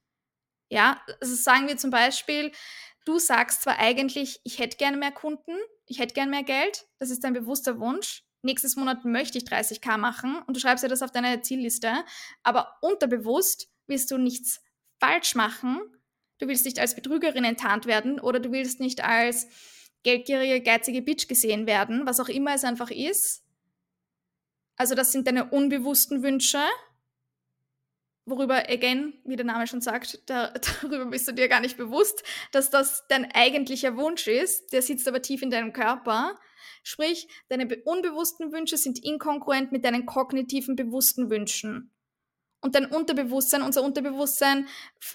Ja, 0.70 1.02
also 1.22 1.36
sagen 1.36 1.68
wir 1.68 1.78
zum 1.78 1.90
Beispiel, 1.90 2.52
du 3.06 3.20
sagst 3.20 3.64
zwar 3.64 3.80
eigentlich, 3.80 4.40
ich 4.44 4.60
hätte 4.60 4.78
gerne 4.78 4.98
mehr 4.98 5.12
Kunden, 5.12 5.56
ich 5.88 6.00
hätte 6.00 6.14
gerne 6.14 6.32
mehr 6.32 6.44
Geld, 6.44 6.88
das 6.98 7.10
ist 7.10 7.24
dein 7.24 7.34
bewusster 7.34 7.80
Wunsch. 7.80 8.24
Nächstes 8.42 8.76
Monat 8.76 9.06
möchte 9.06 9.40
ich 9.40 9.46
30k 9.46 9.98
machen 9.98 10.38
und 10.46 10.56
du 10.56 10.60
schreibst 10.60 10.84
dir 10.84 10.88
das 10.88 11.02
auf 11.02 11.12
deine 11.12 11.42
Zielliste, 11.42 12.04
aber 12.44 12.78
unterbewusst 12.82 13.72
willst 13.88 14.12
du 14.12 14.18
nichts 14.18 14.62
falsch 15.00 15.34
machen. 15.34 15.82
Du 16.38 16.48
willst 16.48 16.66
nicht 16.66 16.80
als 16.80 16.96
Betrügerin 16.96 17.44
enttarnt 17.44 17.86
werden 17.86 18.20
oder 18.20 18.40
du 18.40 18.52
willst 18.52 18.80
nicht 18.80 19.04
als 19.04 19.48
geldgierige, 20.06 20.62
geizige 20.62 21.02
Bitch 21.02 21.28
gesehen 21.28 21.66
werden, 21.68 22.06
was 22.06 22.20
auch 22.22 22.30
immer 22.30 22.54
es 22.54 22.64
einfach 22.64 22.92
ist. 22.92 23.44
Also 24.78 24.96
das 24.96 25.12
sind 25.12 25.28
deine 25.28 25.50
unbewussten 25.50 26.24
Wünsche, 26.24 26.62
worüber, 28.26 28.70
again, 28.70 29.14
wie 29.24 29.36
der 29.36 29.46
Name 29.46 29.68
schon 29.68 29.82
sagt, 29.82 30.20
da, 30.28 30.54
darüber 30.82 31.06
bist 31.06 31.28
du 31.28 31.34
dir 31.34 31.48
gar 31.48 31.60
nicht 31.60 31.78
bewusst, 31.78 32.24
dass 32.52 32.70
das 32.70 33.06
dein 33.08 33.32
eigentlicher 33.32 33.98
Wunsch 33.98 34.28
ist, 34.28 34.74
der 34.74 34.82
sitzt 34.82 35.08
aber 35.08 35.22
tief 35.22 35.42
in 35.42 35.52
deinem 35.52 35.74
Körper. 35.74 36.40
Sprich, 36.84 37.28
deine 37.50 37.68
unbewussten 37.84 38.52
Wünsche 38.52 38.78
sind 38.78 39.04
inkongruent 39.04 39.72
mit 39.72 39.86
deinen 39.86 40.06
kognitiven 40.06 40.76
bewussten 40.76 41.30
Wünschen. 41.30 41.92
Und 42.62 42.76
dein 42.76 42.86
Unterbewusstsein, 42.86 43.64
unser 43.64 43.84
Unterbewusstsein, 43.84 44.68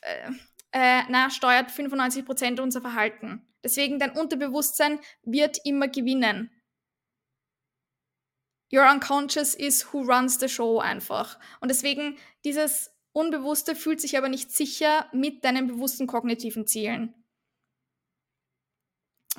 äh, 0.02 0.30
äh, 0.72 1.02
na, 1.08 1.30
steuert 1.30 1.70
95% 1.70 2.60
unser 2.60 2.80
Verhalten. 2.80 3.46
Deswegen 3.62 3.98
dein 3.98 4.12
Unterbewusstsein 4.12 5.00
wird 5.22 5.58
immer 5.64 5.88
gewinnen. 5.88 6.50
Your 8.72 8.88
unconscious 8.90 9.54
is 9.54 9.92
who 9.92 10.02
runs 10.02 10.38
the 10.38 10.48
show 10.48 10.78
einfach. 10.78 11.38
Und 11.60 11.68
deswegen 11.68 12.16
dieses 12.44 12.92
Unbewusste 13.12 13.74
fühlt 13.74 14.00
sich 14.00 14.16
aber 14.16 14.28
nicht 14.28 14.52
sicher 14.52 15.08
mit 15.12 15.44
deinen 15.44 15.66
bewussten 15.66 16.06
kognitiven 16.06 16.66
Zielen. 16.66 17.14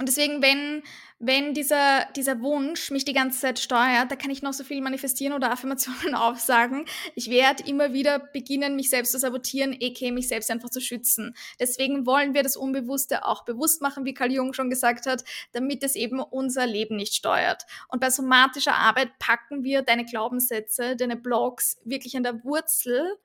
Und 0.01 0.07
deswegen, 0.07 0.41
wenn, 0.41 0.81
wenn 1.19 1.53
dieser, 1.53 2.07
dieser 2.15 2.41
Wunsch 2.41 2.89
mich 2.89 3.05
die 3.05 3.13
ganze 3.13 3.39
Zeit 3.39 3.59
steuert, 3.59 4.09
da 4.09 4.15
kann 4.15 4.31
ich 4.31 4.41
noch 4.41 4.53
so 4.53 4.63
viel 4.63 4.81
manifestieren 4.81 5.35
oder 5.35 5.51
Affirmationen 5.51 6.15
aufsagen. 6.15 6.85
Ich 7.13 7.29
werde 7.29 7.67
immer 7.67 7.93
wieder 7.93 8.17
beginnen, 8.17 8.75
mich 8.75 8.89
selbst 8.89 9.11
zu 9.11 9.19
sabotieren, 9.19 9.77
aka 9.79 10.09
mich 10.09 10.27
selbst 10.27 10.49
einfach 10.49 10.71
zu 10.71 10.81
schützen. 10.81 11.35
Deswegen 11.59 12.07
wollen 12.07 12.33
wir 12.33 12.41
das 12.41 12.57
Unbewusste 12.57 13.27
auch 13.27 13.45
bewusst 13.45 13.83
machen, 13.83 14.03
wie 14.03 14.15
Carl 14.15 14.31
Jung 14.31 14.53
schon 14.53 14.71
gesagt 14.71 15.05
hat, 15.05 15.23
damit 15.51 15.83
es 15.83 15.95
eben 15.95 16.19
unser 16.19 16.65
Leben 16.65 16.95
nicht 16.95 17.13
steuert. 17.13 17.67
Und 17.87 17.99
bei 17.99 18.09
somatischer 18.09 18.73
Arbeit 18.73 19.19
packen 19.19 19.63
wir 19.63 19.83
deine 19.83 20.05
Glaubenssätze, 20.05 20.95
deine 20.95 21.15
Blogs 21.15 21.77
wirklich 21.85 22.17
an 22.17 22.23
der 22.23 22.43
Wurzel 22.43 23.19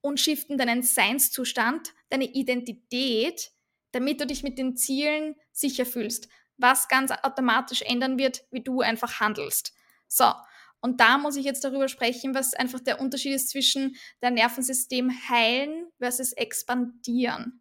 und 0.00 0.18
shiften 0.18 0.56
deinen 0.56 0.82
Seinszustand, 0.82 1.92
deine 2.08 2.24
Identität, 2.24 3.52
damit 3.92 4.20
du 4.20 4.26
dich 4.26 4.42
mit 4.42 4.58
den 4.58 4.76
Zielen 4.76 5.36
sicher 5.52 5.86
fühlst, 5.86 6.28
was 6.56 6.88
ganz 6.88 7.10
automatisch 7.10 7.82
ändern 7.82 8.18
wird, 8.18 8.44
wie 8.50 8.62
du 8.62 8.80
einfach 8.80 9.20
handelst. 9.20 9.72
So, 10.08 10.32
und 10.80 11.00
da 11.00 11.16
muss 11.16 11.36
ich 11.36 11.44
jetzt 11.44 11.64
darüber 11.64 11.88
sprechen, 11.88 12.34
was 12.34 12.54
einfach 12.54 12.80
der 12.80 13.00
Unterschied 13.00 13.34
ist 13.34 13.50
zwischen 13.50 13.96
dein 14.20 14.34
Nervensystem 14.34 15.12
heilen 15.28 15.86
versus 15.98 16.32
expandieren. 16.32 17.60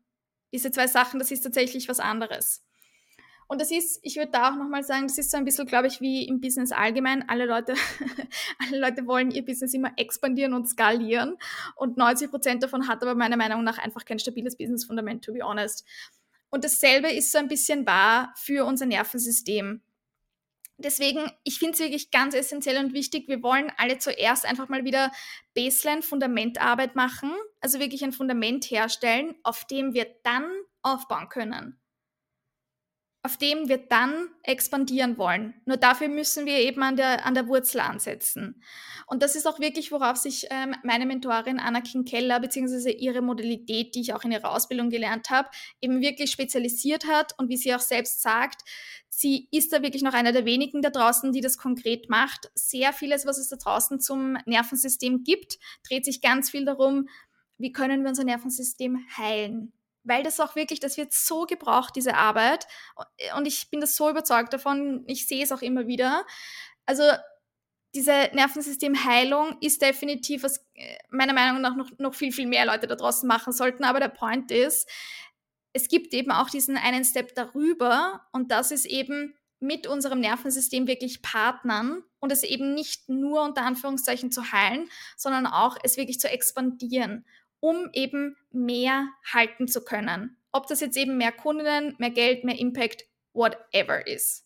Diese 0.51 0.71
zwei 0.71 0.87
Sachen, 0.87 1.19
das 1.19 1.31
ist 1.31 1.41
tatsächlich 1.41 1.87
was 1.87 1.99
anderes. 1.99 2.63
Und 3.47 3.59
das 3.59 3.69
ist, 3.69 3.99
ich 4.01 4.15
würde 4.15 4.31
da 4.31 4.49
auch 4.49 4.55
nochmal 4.55 4.81
sagen, 4.81 5.07
das 5.07 5.17
ist 5.17 5.29
so 5.29 5.37
ein 5.37 5.43
bisschen, 5.43 5.67
glaube 5.67 5.87
ich, 5.87 5.99
wie 5.99 6.25
im 6.25 6.39
Business 6.39 6.71
allgemein. 6.71 7.27
Alle 7.27 7.45
Leute, 7.45 7.73
alle 8.59 8.79
Leute 8.79 9.05
wollen 9.05 9.29
ihr 9.29 9.43
Business 9.43 9.73
immer 9.73 9.91
expandieren 9.97 10.53
und 10.53 10.67
skalieren. 10.67 11.35
Und 11.75 11.97
90 11.97 12.31
Prozent 12.31 12.63
davon 12.63 12.87
hat 12.87 13.03
aber 13.03 13.13
meiner 13.13 13.35
Meinung 13.37 13.65
nach 13.65 13.77
einfach 13.77 14.05
kein 14.05 14.19
stabiles 14.19 14.55
Business-Fundament, 14.55 15.25
to 15.25 15.33
be 15.33 15.43
honest. 15.43 15.85
Und 16.51 16.63
dasselbe 16.63 17.11
ist 17.11 17.31
so 17.31 17.39
ein 17.39 17.47
bisschen 17.47 17.87
wahr 17.87 18.33
für 18.37 18.65
unser 18.65 18.85
Nervensystem. 18.85 19.81
Deswegen, 20.77 21.31
ich 21.43 21.59
finde 21.59 21.73
es 21.73 21.79
wirklich 21.79 22.11
ganz 22.11 22.35
essentiell 22.35 22.83
und 22.83 22.93
wichtig. 22.93 23.27
Wir 23.27 23.41
wollen 23.41 23.71
alle 23.77 23.97
zuerst 23.97 24.45
einfach 24.45 24.69
mal 24.69 24.83
wieder 24.83 25.11
Baseline-Fundamentarbeit 25.55 26.95
machen, 26.95 27.31
also 27.59 27.79
wirklich 27.79 28.03
ein 28.03 28.13
Fundament 28.13 28.65
herstellen, 28.65 29.35
auf 29.43 29.65
dem 29.65 29.93
wir 29.93 30.07
dann 30.23 30.45
aufbauen 30.83 31.29
können 31.29 31.80
auf 33.23 33.37
dem 33.37 33.69
wir 33.69 33.77
dann 33.77 34.29
expandieren 34.41 35.17
wollen. 35.17 35.53
Nur 35.65 35.77
dafür 35.77 36.07
müssen 36.07 36.47
wir 36.47 36.57
eben 36.57 36.81
an 36.81 36.95
der, 36.95 37.23
an 37.25 37.35
der 37.35 37.47
Wurzel 37.47 37.79
ansetzen. 37.79 38.63
Und 39.05 39.21
das 39.21 39.35
ist 39.35 39.45
auch 39.45 39.59
wirklich, 39.59 39.91
worauf 39.91 40.17
sich 40.17 40.47
ähm, 40.49 40.73
meine 40.83 41.05
Mentorin 41.05 41.59
Anna 41.59 41.81
King-Keller 41.81 42.39
beziehungsweise 42.39 42.89
ihre 42.89 43.21
Modalität, 43.21 43.93
die 43.93 44.01
ich 44.01 44.13
auch 44.13 44.23
in 44.23 44.31
ihrer 44.31 44.51
Ausbildung 44.51 44.89
gelernt 44.89 45.29
habe, 45.29 45.49
eben 45.81 46.01
wirklich 46.01 46.31
spezialisiert 46.31 47.05
hat. 47.05 47.37
Und 47.37 47.49
wie 47.49 47.57
sie 47.57 47.75
auch 47.75 47.79
selbst 47.79 48.23
sagt, 48.23 48.61
sie 49.09 49.47
ist 49.51 49.71
da 49.71 49.83
wirklich 49.83 50.01
noch 50.01 50.13
einer 50.13 50.31
der 50.31 50.45
wenigen 50.45 50.81
da 50.81 50.89
draußen, 50.89 51.31
die 51.31 51.41
das 51.41 51.59
konkret 51.59 52.09
macht. 52.09 52.49
Sehr 52.55 52.91
vieles, 52.91 53.27
was 53.27 53.37
es 53.37 53.49
da 53.49 53.57
draußen 53.57 53.99
zum 53.99 54.37
Nervensystem 54.47 55.23
gibt, 55.23 55.59
dreht 55.87 56.05
sich 56.05 56.21
ganz 56.21 56.49
viel 56.49 56.65
darum, 56.65 57.07
wie 57.59 57.71
können 57.71 58.01
wir 58.01 58.09
unser 58.09 58.23
Nervensystem 58.23 59.05
heilen 59.15 59.73
weil 60.03 60.23
das 60.23 60.39
auch 60.39 60.55
wirklich, 60.55 60.79
das 60.79 60.97
wird 60.97 61.13
so 61.13 61.45
gebraucht, 61.45 61.95
diese 61.95 62.15
Arbeit. 62.15 62.67
Und 63.35 63.45
ich 63.45 63.69
bin 63.69 63.81
das 63.81 63.95
so 63.95 64.09
überzeugt 64.09 64.53
davon, 64.53 65.03
ich 65.07 65.27
sehe 65.27 65.43
es 65.43 65.51
auch 65.51 65.61
immer 65.61 65.87
wieder. 65.87 66.25
Also 66.85 67.03
diese 67.93 68.29
Nervensystemheilung 68.33 69.57
ist 69.59 69.81
definitiv, 69.81 70.43
was 70.43 70.65
äh, 70.75 70.97
meiner 71.09 71.33
Meinung 71.33 71.61
nach 71.61 71.75
noch, 71.75 71.91
noch 71.97 72.13
viel, 72.13 72.31
viel 72.31 72.47
mehr 72.47 72.65
Leute 72.65 72.87
da 72.87 72.95
draußen 72.95 73.27
machen 73.27 73.53
sollten. 73.53 73.83
Aber 73.83 73.99
der 73.99 74.07
Point 74.07 74.51
ist, 74.51 74.89
es 75.73 75.87
gibt 75.87 76.13
eben 76.13 76.31
auch 76.31 76.49
diesen 76.49 76.77
einen 76.77 77.03
Step 77.03 77.35
darüber 77.35 78.27
und 78.31 78.51
das 78.51 78.71
ist 78.71 78.85
eben 78.85 79.35
mit 79.59 79.87
unserem 79.87 80.19
Nervensystem 80.19 80.87
wirklich 80.87 81.21
partnern 81.21 82.03
und 82.19 82.31
es 82.31 82.43
eben 82.43 82.73
nicht 82.73 83.09
nur 83.09 83.43
unter 83.43 83.63
Anführungszeichen 83.63 84.31
zu 84.31 84.51
heilen, 84.51 84.89
sondern 85.15 85.45
auch 85.45 85.77
es 85.83 85.97
wirklich 85.97 86.19
zu 86.19 86.29
expandieren 86.29 87.25
um 87.61 87.89
eben 87.93 88.35
mehr 88.51 89.07
halten 89.31 89.69
zu 89.69 89.85
können. 89.85 90.35
Ob 90.51 90.67
das 90.67 90.81
jetzt 90.81 90.97
eben 90.97 91.17
mehr 91.17 91.31
Kunden, 91.31 91.95
mehr 91.97 92.09
Geld, 92.09 92.43
mehr 92.43 92.59
Impact, 92.59 93.05
whatever 93.33 94.05
ist. 94.05 94.45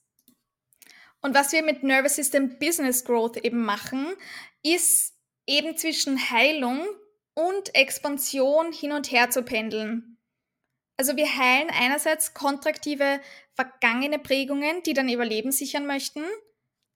Und 1.21 1.33
was 1.33 1.51
wir 1.51 1.63
mit 1.63 1.81
Nervous 1.81 2.15
System 2.15 2.59
Business 2.59 3.03
Growth 3.03 3.37
eben 3.37 3.65
machen, 3.65 4.13
ist 4.61 5.15
eben 5.47 5.75
zwischen 5.75 6.29
Heilung 6.29 6.85
und 7.33 7.73
Expansion 7.73 8.71
hin 8.71 8.91
und 8.91 9.11
her 9.11 9.31
zu 9.31 9.41
pendeln. 9.41 10.17
Also 10.97 11.17
wir 11.17 11.37
heilen 11.37 11.69
einerseits 11.69 12.33
kontraktive 12.33 13.19
vergangene 13.53 14.19
Prägungen, 14.19 14.83
die 14.83 14.93
dein 14.93 15.09
Überleben 15.09 15.51
sichern 15.51 15.85
möchten, 15.85 16.23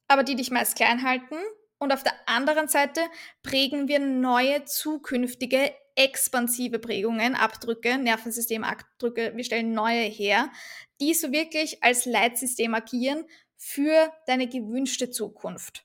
aber 0.07 0.23
die 0.23 0.35
dich 0.35 0.51
meist 0.51 0.75
klein 0.75 1.03
halten. 1.03 1.35
Und 1.79 1.93
auf 1.93 2.03
der 2.03 2.13
anderen 2.25 2.67
Seite 2.67 3.01
prägen 3.41 3.87
wir 3.87 3.99
neue 3.99 4.65
zukünftige 4.65 5.73
expansive 5.99 6.79
Prägungen, 6.79 7.35
Abdrücke, 7.35 7.97
Nervensystemabdrücke, 7.97 9.33
wir 9.35 9.43
stellen 9.43 9.73
neue 9.73 10.03
her, 10.03 10.49
die 11.01 11.13
so 11.13 11.33
wirklich 11.33 11.83
als 11.83 12.05
Leitsystem 12.05 12.73
agieren 12.73 13.25
für 13.57 14.09
deine 14.25 14.47
gewünschte 14.47 15.11
Zukunft. 15.11 15.83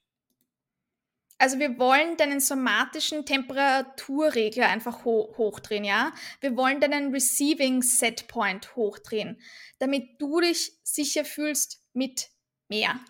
Also 1.37 1.59
wir 1.59 1.81
wollen 1.81 2.17
deinen 2.17 2.39
somatischen 2.39 3.27
Temperaturregler 3.27 4.69
einfach 4.69 5.05
ho 5.05 5.35
hochdrehen, 5.37 5.83
ja? 5.83 6.13
Wir 6.41 6.57
wollen 6.57 6.81
deinen 6.81 7.13
Receiving 7.13 7.83
Setpoint 7.83 8.77
hochdrehen, 8.77 9.41
damit 9.81 10.21
du 10.21 10.41
dich 10.41 10.79
sicher 10.85 11.25
fühlst 11.25 11.83
mit 11.93 12.31
mehr. 12.69 13.01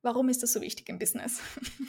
Warum 0.00 0.30
ist 0.30 0.42
das 0.42 0.54
so 0.54 0.62
wichtig 0.62 0.88
im 0.88 0.98
Business? 0.98 1.40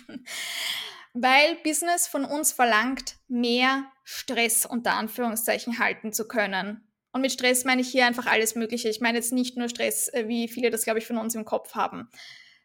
weil 1.13 1.55
Business 1.63 2.07
von 2.07 2.25
uns 2.25 2.51
verlangt, 2.51 3.15
mehr 3.27 3.91
Stress 4.11 4.65
unter 4.65 4.93
Anführungszeichen 4.93 5.77
halten 5.77 6.11
zu 6.11 6.27
können. 6.27 6.81
Und 7.11 7.21
mit 7.21 7.31
Stress 7.31 7.63
meine 7.63 7.81
ich 7.81 7.89
hier 7.89 8.07
einfach 8.07 8.25
alles 8.25 8.55
Mögliche. 8.55 8.89
Ich 8.89 9.01
meine 9.01 9.19
jetzt 9.19 9.31
nicht 9.31 9.55
nur 9.55 9.69
Stress, 9.69 10.07
äh, 10.07 10.27
wie 10.27 10.47
viele 10.47 10.71
das, 10.71 10.83
glaube 10.83 10.97
ich, 10.97 11.05
von 11.05 11.19
uns 11.19 11.35
im 11.35 11.45
Kopf 11.45 11.75
haben. 11.75 12.09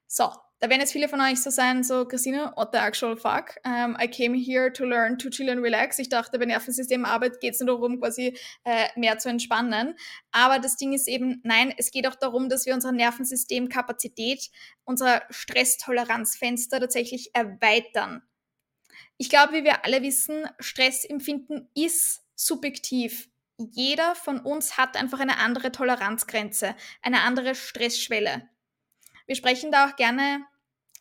So, 0.06 0.32
da 0.60 0.70
werden 0.70 0.80
jetzt 0.80 0.92
viele 0.92 1.06
von 1.06 1.20
euch 1.20 1.42
so 1.42 1.50
sein, 1.50 1.84
so, 1.84 2.06
Christine, 2.06 2.54
what 2.56 2.70
the 2.72 2.78
actual 2.78 3.14
fuck? 3.18 3.56
Um, 3.66 3.94
I 4.02 4.08
came 4.08 4.34
here 4.34 4.72
to 4.72 4.86
learn 4.86 5.18
to 5.18 5.28
chill 5.28 5.50
and 5.50 5.60
relax. 5.60 5.98
Ich 5.98 6.08
dachte, 6.08 6.38
bei 6.38 6.46
Nervensystemarbeit 6.46 7.40
geht 7.40 7.52
es 7.52 7.60
nur 7.60 7.76
darum, 7.76 8.00
quasi 8.00 8.38
äh, 8.64 8.86
mehr 8.96 9.18
zu 9.18 9.28
entspannen. 9.28 9.96
Aber 10.32 10.58
das 10.58 10.78
Ding 10.78 10.94
ist 10.94 11.08
eben, 11.08 11.42
nein, 11.44 11.74
es 11.76 11.90
geht 11.90 12.08
auch 12.08 12.14
darum, 12.14 12.48
dass 12.48 12.64
wir 12.64 12.72
unsere 12.72 12.94
Nervensystemkapazität, 12.94 14.48
unser 14.84 15.22
Stresstoleranzfenster 15.28 16.80
tatsächlich 16.80 17.34
erweitern. 17.34 18.22
Ich 19.16 19.28
glaube, 19.28 19.54
wie 19.54 19.64
wir 19.64 19.84
alle 19.84 20.02
wissen, 20.02 20.48
Stressempfinden 20.58 21.70
ist 21.74 22.22
subjektiv. 22.34 23.28
Jeder 23.58 24.14
von 24.14 24.40
uns 24.40 24.76
hat 24.76 24.96
einfach 24.96 25.20
eine 25.20 25.38
andere 25.38 25.70
Toleranzgrenze, 25.70 26.74
eine 27.02 27.22
andere 27.22 27.54
Stressschwelle. 27.54 28.48
Wir 29.26 29.36
sprechen 29.36 29.70
da 29.70 29.88
auch 29.88 29.96
gerne 29.96 30.44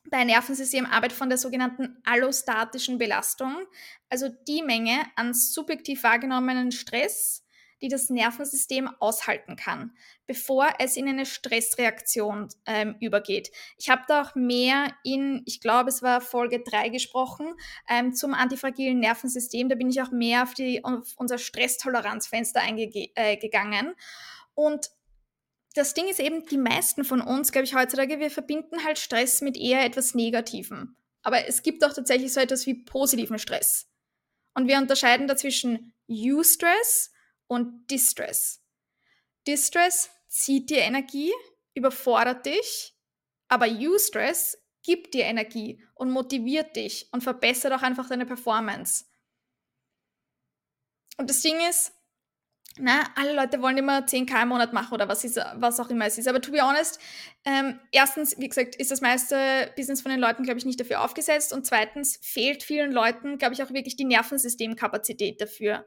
bei 0.09 0.23
Nervensystemarbeit 0.23 1.13
von 1.13 1.29
der 1.29 1.37
sogenannten 1.37 1.97
allostatischen 2.03 2.97
Belastung, 2.97 3.65
also 4.09 4.29
die 4.47 4.61
Menge 4.61 5.05
an 5.15 5.33
subjektiv 5.33 6.03
wahrgenommenen 6.03 6.71
Stress, 6.71 7.42
die 7.83 7.89
das 7.89 8.09
Nervensystem 8.09 8.89
aushalten 8.99 9.57
kann, 9.57 9.91
bevor 10.25 10.69
es 10.79 10.95
in 10.95 11.07
eine 11.07 11.25
Stressreaktion 11.25 12.47
ähm, 12.65 12.95
übergeht. 13.01 13.51
Ich 13.77 13.89
habe 13.89 14.03
da 14.07 14.21
auch 14.23 14.35
mehr 14.35 14.87
in, 15.03 15.43
ich 15.45 15.59
glaube, 15.59 15.89
es 15.89 16.01
war 16.01 16.21
Folge 16.21 16.63
3 16.63 16.87
gesprochen, 16.89 17.53
ähm, 17.89 18.15
zum 18.15 18.33
antifragilen 18.33 18.99
Nervensystem. 18.99 19.67
Da 19.67 19.75
bin 19.75 19.89
ich 19.89 20.01
auch 20.01 20.11
mehr 20.11 20.43
auf, 20.43 20.53
die, 20.53 20.83
auf 20.83 21.13
unser 21.17 21.37
Stresstoleranzfenster 21.37 22.61
eingegangen. 22.61 23.87
Äh, 23.87 23.93
Und 24.55 24.89
das 25.75 25.93
Ding 25.93 26.07
ist 26.07 26.21
eben, 26.21 26.45
die 26.45 26.57
meisten 26.57 27.03
von 27.03 27.19
uns, 27.19 27.51
glaube 27.51 27.65
ich, 27.65 27.75
heutzutage, 27.75 28.19
wir 28.19 28.31
verbinden 28.31 28.85
halt 28.85 28.97
Stress 28.97 29.41
mit 29.41 29.57
eher 29.57 29.83
etwas 29.83 30.15
Negativem. 30.15 30.95
Aber 31.21 31.47
es 31.47 31.63
gibt 31.63 31.83
auch 31.83 31.93
tatsächlich 31.93 32.31
so 32.31 32.39
etwas 32.39 32.65
wie 32.65 32.85
positiven 32.85 33.39
Stress. 33.39 33.89
Und 34.53 34.69
wir 34.69 34.77
unterscheiden 34.77 35.27
dazwischen 35.27 35.93
Eustress 36.09 37.12
und 37.53 37.87
Distress. 37.89 38.61
Distress 39.47 40.09
zieht 40.27 40.69
dir 40.69 40.79
Energie, 40.79 41.31
überfordert 41.73 42.45
dich, 42.45 42.95
aber 43.47 43.67
Eustress 43.67 44.57
gibt 44.83 45.13
dir 45.13 45.25
Energie 45.25 45.83
und 45.95 46.11
motiviert 46.11 46.75
dich 46.75 47.07
und 47.11 47.23
verbessert 47.23 47.73
auch 47.73 47.81
einfach 47.81 48.09
deine 48.09 48.25
Performance. 48.25 49.05
Und 51.17 51.29
das 51.29 51.41
Ding 51.41 51.57
ist, 51.69 51.93
na, 52.77 53.03
alle 53.15 53.35
Leute 53.35 53.61
wollen 53.61 53.77
immer 53.77 53.99
10k 53.99 54.41
im 54.41 54.49
Monat 54.49 54.73
machen 54.73 54.93
oder 54.93 55.07
was, 55.07 55.23
ist, 55.23 55.37
was 55.55 55.79
auch 55.79 55.89
immer 55.89 56.07
es 56.07 56.17
ist. 56.17 56.27
Aber 56.27 56.41
to 56.41 56.51
be 56.51 56.59
honest, 56.59 56.99
ähm, 57.45 57.79
erstens, 57.91 58.35
wie 58.39 58.47
gesagt, 58.47 58.75
ist 58.75 58.89
das 58.89 59.01
meiste 59.01 59.71
Business 59.75 60.01
von 60.01 60.09
den 60.09 60.19
Leuten, 60.19 60.43
glaube 60.43 60.57
ich, 60.57 60.65
nicht 60.65 60.79
dafür 60.79 61.01
aufgesetzt. 61.01 61.53
Und 61.53 61.67
zweitens 61.67 62.17
fehlt 62.23 62.63
vielen 62.63 62.91
Leuten, 62.91 63.37
glaube 63.37 63.53
ich, 63.53 63.61
auch 63.61 63.71
wirklich 63.71 63.95
die 63.95 64.05
Nervensystemkapazität 64.05 65.39
dafür 65.39 65.85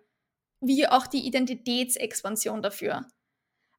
wie 0.67 0.87
auch 0.87 1.07
die 1.07 1.27
Identitätsexpansion 1.27 2.63
dafür. 2.63 3.07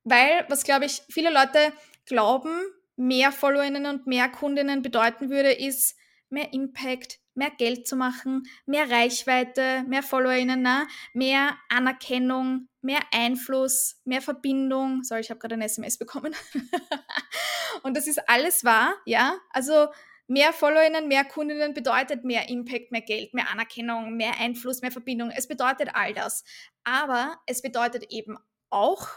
Weil, 0.04 0.46
was 0.50 0.64
glaube 0.64 0.86
ich, 0.86 1.02
viele 1.10 1.32
Leute 1.32 1.74
glauben, 2.06 2.52
mehr 2.96 3.32
Followerinnen 3.32 3.86
und 3.86 4.08
mehr 4.08 4.30
Kundinnen 4.30 4.82
bedeuten 4.82 5.30
würde, 5.30 5.52
ist 5.52 5.96
mehr 6.30 6.54
Impact, 6.54 7.20
mehr 7.36 7.52
Geld 7.52 7.88
zu 7.88 7.96
machen, 7.96 8.44
mehr 8.66 8.90
Reichweite, 8.90 9.84
mehr 9.88 10.04
Followerinnen, 10.04 10.68
mehr 11.14 11.58
Anerkennung, 11.70 12.68
mehr 12.82 13.02
Einfluss, 13.14 14.02
mehr 14.06 14.22
Verbindung. 14.22 15.04
Sorry, 15.04 15.22
ich 15.22 15.30
habe 15.30 15.40
gerade 15.40 15.56
ein 15.56 15.62
SMS 15.62 15.98
bekommen. 15.98 16.34
und 17.84 17.96
das 17.96 18.08
ist 18.08 18.28
alles 18.28 18.64
wahr, 18.64 18.96
ja. 19.06 19.38
Also 19.52 19.88
Mehr 20.28 20.52
FollowerInnen, 20.52 21.08
mehr 21.08 21.24
Kundinnen 21.24 21.74
bedeutet 21.74 22.26
mehr 22.26 22.50
Impact, 22.50 22.92
mehr 22.92 23.02
Geld, 23.02 23.34
mehr 23.34 23.50
Anerkennung, 23.50 24.16
mehr 24.16 24.38
Einfluss, 24.40 24.82
mehr 24.82 24.92
Verbindung. 24.92 25.32
Es 25.32 25.48
bedeutet 25.48 25.90
all 25.94 26.14
das. 26.14 26.44
Aber 26.84 27.40
es 27.46 27.62
bedeutet 27.62 28.12
eben 28.12 28.38
auch, 28.70 29.08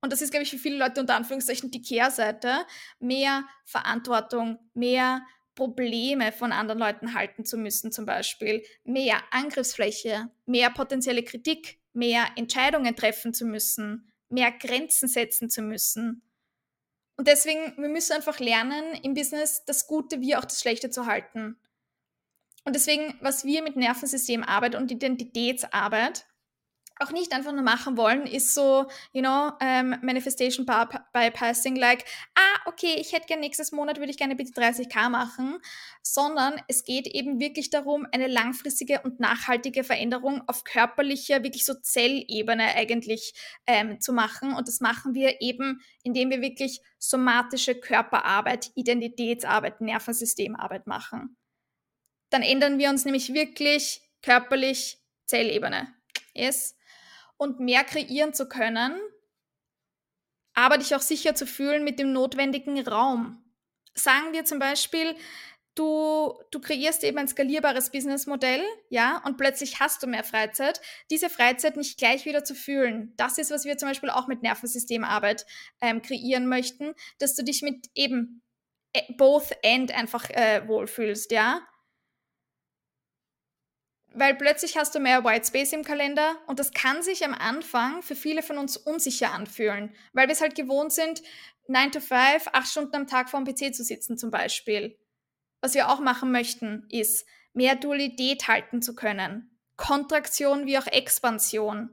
und 0.00 0.12
das 0.12 0.22
ist, 0.22 0.30
glaube 0.30 0.44
ich, 0.44 0.50
für 0.50 0.58
viele 0.58 0.78
Leute 0.78 1.00
unter 1.00 1.16
Anführungszeichen 1.16 1.70
die 1.70 1.82
Kehrseite, 1.82 2.64
mehr 2.98 3.44
Verantwortung, 3.64 4.58
mehr 4.72 5.22
Probleme 5.54 6.30
von 6.30 6.52
anderen 6.52 6.78
Leuten 6.78 7.14
halten 7.14 7.44
zu 7.44 7.58
müssen, 7.58 7.90
zum 7.90 8.06
Beispiel, 8.06 8.62
mehr 8.84 9.20
Angriffsfläche, 9.32 10.30
mehr 10.46 10.70
potenzielle 10.70 11.24
Kritik, 11.24 11.80
mehr 11.92 12.26
Entscheidungen 12.36 12.94
treffen 12.94 13.34
zu 13.34 13.44
müssen, 13.44 14.12
mehr 14.28 14.52
Grenzen 14.52 15.08
setzen 15.08 15.50
zu 15.50 15.62
müssen. 15.62 16.22
Und 17.18 17.26
deswegen, 17.26 17.76
wir 17.76 17.88
müssen 17.88 18.12
einfach 18.12 18.38
lernen, 18.38 18.94
im 19.02 19.12
Business 19.12 19.64
das 19.66 19.88
Gute 19.88 20.20
wie 20.20 20.36
auch 20.36 20.44
das 20.44 20.60
Schlechte 20.60 20.88
zu 20.88 21.06
halten. 21.06 21.58
Und 22.64 22.76
deswegen, 22.76 23.18
was 23.20 23.44
wir 23.44 23.62
mit 23.62 23.74
Nervensystemarbeit 23.74 24.76
und 24.76 24.92
Identitätsarbeit 24.92 26.26
auch 27.00 27.12
nicht 27.12 27.32
einfach 27.32 27.52
nur 27.52 27.62
machen 27.62 27.96
wollen, 27.96 28.26
ist 28.26 28.54
so, 28.54 28.86
you 29.12 29.20
know, 29.20 29.52
um, 29.60 29.94
Manifestation 30.02 30.66
Bypassing, 30.66 31.76
like, 31.76 32.04
ah, 32.34 32.60
okay, 32.66 32.96
ich 32.98 33.12
hätte 33.12 33.26
gerne 33.26 33.42
nächstes 33.42 33.72
Monat, 33.72 33.98
würde 33.98 34.10
ich 34.10 34.16
gerne 34.16 34.36
bitte 34.36 34.52
30k 34.52 35.08
machen, 35.08 35.58
sondern 36.02 36.60
es 36.68 36.84
geht 36.84 37.06
eben 37.06 37.40
wirklich 37.40 37.70
darum, 37.70 38.06
eine 38.12 38.26
langfristige 38.26 39.00
und 39.02 39.20
nachhaltige 39.20 39.84
Veränderung 39.84 40.42
auf 40.48 40.64
körperlicher, 40.64 41.42
wirklich 41.42 41.64
so 41.64 41.74
Zellebene 41.74 42.74
eigentlich 42.74 43.34
ähm, 43.66 44.00
zu 44.00 44.12
machen. 44.12 44.54
Und 44.54 44.68
das 44.68 44.80
machen 44.80 45.14
wir 45.14 45.40
eben, 45.40 45.80
indem 46.02 46.30
wir 46.30 46.40
wirklich 46.40 46.80
somatische 46.98 47.74
Körperarbeit, 47.74 48.70
Identitätsarbeit, 48.74 49.80
Nervensystemarbeit 49.80 50.86
machen. 50.86 51.36
Dann 52.30 52.42
ändern 52.42 52.78
wir 52.78 52.90
uns 52.90 53.04
nämlich 53.04 53.32
wirklich 53.32 54.02
körperlich 54.22 54.98
Zellebene. 55.26 55.94
Yes 56.34 56.77
und 57.38 57.60
mehr 57.60 57.84
kreieren 57.84 58.34
zu 58.34 58.48
können, 58.48 59.00
aber 60.54 60.76
dich 60.76 60.94
auch 60.94 61.00
sicher 61.00 61.34
zu 61.34 61.46
fühlen 61.46 61.84
mit 61.84 61.98
dem 61.98 62.12
notwendigen 62.12 62.78
Raum. 62.86 63.42
Sagen 63.94 64.32
wir 64.32 64.44
zum 64.44 64.58
Beispiel, 64.58 65.16
du, 65.74 66.34
du 66.50 66.60
kreierst 66.60 67.04
eben 67.04 67.18
ein 67.18 67.28
skalierbares 67.28 67.90
Businessmodell, 67.90 68.62
ja, 68.90 69.22
und 69.24 69.36
plötzlich 69.36 69.80
hast 69.80 70.02
du 70.02 70.06
mehr 70.06 70.24
Freizeit, 70.24 70.80
diese 71.10 71.30
Freizeit 71.30 71.76
nicht 71.76 71.98
gleich 71.98 72.26
wieder 72.26 72.44
zu 72.44 72.54
fühlen. 72.54 73.14
Das 73.16 73.38
ist, 73.38 73.50
was 73.50 73.64
wir 73.64 73.78
zum 73.78 73.88
Beispiel 73.88 74.10
auch 74.10 74.26
mit 74.26 74.42
Nervensystemarbeit 74.42 75.46
ähm, 75.80 76.02
kreieren 76.02 76.48
möchten, 76.48 76.94
dass 77.18 77.34
du 77.34 77.44
dich 77.44 77.62
mit 77.62 77.86
eben 77.94 78.42
äh, 78.92 79.02
both 79.16 79.52
end 79.62 79.96
einfach 79.96 80.28
äh, 80.30 80.66
wohlfühlst, 80.66 81.30
ja 81.30 81.60
weil 84.14 84.34
plötzlich 84.34 84.76
hast 84.76 84.94
du 84.94 85.00
mehr 85.00 85.24
White 85.24 85.46
Space 85.46 85.72
im 85.72 85.84
Kalender 85.84 86.36
und 86.46 86.58
das 86.58 86.72
kann 86.72 87.02
sich 87.02 87.24
am 87.24 87.34
Anfang 87.34 88.02
für 88.02 88.14
viele 88.14 88.42
von 88.42 88.58
uns 88.58 88.76
unsicher 88.76 89.32
anfühlen, 89.32 89.94
weil 90.12 90.28
wir 90.28 90.32
es 90.32 90.40
halt 90.40 90.54
gewohnt 90.54 90.92
sind, 90.92 91.22
9 91.68 91.92
to 91.92 92.00
5, 92.00 92.48
8 92.52 92.66
Stunden 92.66 92.96
am 92.96 93.06
Tag 93.06 93.28
vor 93.28 93.42
dem 93.42 93.54
PC 93.54 93.74
zu 93.74 93.84
sitzen 93.84 94.16
zum 94.16 94.30
Beispiel. 94.30 94.98
Was 95.60 95.74
wir 95.74 95.90
auch 95.90 96.00
machen 96.00 96.32
möchten, 96.32 96.86
ist, 96.90 97.26
mehr 97.52 97.76
Dualität 97.76 98.48
halten 98.48 98.80
zu 98.80 98.94
können. 98.94 99.50
Kontraktion 99.76 100.66
wie 100.66 100.78
auch 100.78 100.86
Expansion. 100.86 101.90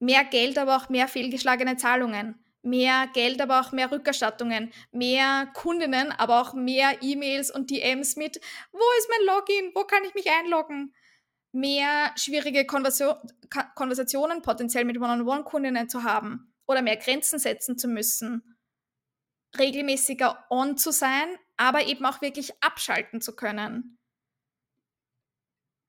Mehr 0.00 0.24
Geld, 0.24 0.58
aber 0.58 0.76
auch 0.76 0.88
mehr 0.88 1.08
fehlgeschlagene 1.08 1.76
Zahlungen. 1.76 2.38
Mehr 2.62 3.06
Geld, 3.12 3.40
aber 3.40 3.60
auch 3.60 3.72
mehr 3.72 3.92
Rückerstattungen. 3.92 4.72
Mehr 4.90 5.46
Kundinnen, 5.54 6.12
aber 6.12 6.40
auch 6.40 6.54
mehr 6.54 7.02
E-Mails 7.02 7.50
und 7.50 7.70
DMs 7.70 8.16
mit, 8.16 8.40
wo 8.72 8.84
ist 8.98 9.10
mein 9.10 9.26
Login? 9.26 9.72
Wo 9.74 9.84
kann 9.84 10.04
ich 10.04 10.14
mich 10.14 10.30
einloggen? 10.30 10.94
Mehr 11.54 12.12
schwierige 12.16 12.66
Konversationen 12.66 14.42
potenziell 14.42 14.84
mit 14.84 14.98
One-on-One-Kundinnen 14.98 15.88
zu 15.88 16.02
haben 16.02 16.52
oder 16.66 16.82
mehr 16.82 16.96
Grenzen 16.96 17.38
setzen 17.38 17.78
zu 17.78 17.88
müssen, 17.88 18.56
regelmäßiger 19.58 20.46
on 20.50 20.76
zu 20.76 20.90
sein, 20.90 21.36
aber 21.56 21.86
eben 21.86 22.04
auch 22.04 22.20
wirklich 22.20 22.52
abschalten 22.62 23.20
zu 23.20 23.36
können 23.36 23.98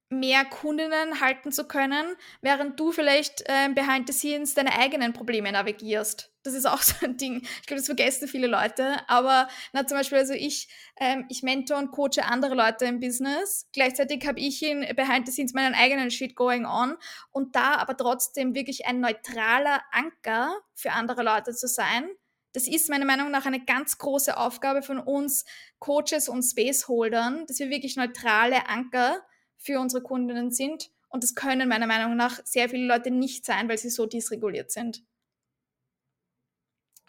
mehr 0.10 0.46
Kundinnen 0.46 1.20
halten 1.20 1.52
zu 1.52 1.68
können, 1.68 2.06
während 2.42 2.80
du 2.80 2.92
vielleicht 2.92 3.42
äh, 3.48 3.70
behind 3.74 4.08
the 4.08 4.14
scenes 4.14 4.54
deine 4.54 4.78
eigenen 4.78 5.14
Probleme 5.14 5.52
navigierst. 5.52 6.32
Das 6.44 6.54
ist 6.54 6.66
auch 6.66 6.82
so 6.82 6.94
ein 7.04 7.18
Ding. 7.18 7.42
Ich 7.42 7.66
glaube, 7.66 7.80
das 7.80 7.88
vergessen 7.88 8.28
viele 8.28 8.48
Leute. 8.48 8.98
Aber 9.10 9.48
na, 9.74 9.86
zum 9.86 9.98
Beispiel, 9.98 10.20
also 10.20 10.34
ich, 10.34 10.70
ähm, 10.98 11.26
ich 11.30 11.44
mentor 11.44 11.78
und 11.78 11.92
coache 11.92 12.24
andere 12.24 12.56
Leute 12.56 12.86
im 12.86 13.00
Business. 13.00 13.68
Gleichzeitig 13.74 14.26
habe 14.28 14.40
ich 14.40 14.62
in 14.64 14.82
behind 14.96 15.26
the 15.26 15.32
scenes 15.32 15.54
meinen 15.54 15.74
eigenen 15.74 16.12
Shit 16.12 16.36
going 16.36 16.66
on. 16.66 16.96
Und 17.32 17.56
da 17.56 17.76
aber 17.76 17.98
trotzdem 17.98 18.54
wirklich 18.54 18.86
ein 18.86 19.00
neutraler 19.00 19.82
Anker 19.92 20.56
für 20.76 20.92
andere 20.92 21.24
Leute 21.24 21.54
zu 21.54 21.68
sein. 21.68 22.08
Das 22.54 22.70
ist 22.70 22.90
meiner 22.90 23.06
Meinung 23.06 23.32
nach 23.32 23.46
eine 23.46 23.66
ganz 23.66 23.98
große 23.98 24.38
Aufgabe 24.38 24.82
von 24.82 24.98
uns 24.98 25.44
Coaches 25.80 26.30
und 26.30 26.42
Spaceholdern, 26.42 27.46
dass 27.48 27.60
wir 27.60 27.70
wirklich 27.70 27.98
neutrale 27.98 28.70
Anker 28.70 29.22
für 29.58 29.80
unsere 29.80 30.04
Kundinnen 30.04 30.52
sind. 30.52 30.92
Und 31.10 31.24
das 31.24 31.36
können 31.36 31.70
meiner 31.70 31.88
Meinung 31.88 32.16
nach 32.16 32.40
sehr 32.44 32.70
viele 32.70 32.88
Leute 32.88 33.12
nicht 33.12 33.46
sein, 33.46 33.70
weil 33.70 33.78
sie 33.78 33.90
so 33.90 34.06
dysreguliert 34.06 34.72
sind. 34.72 35.04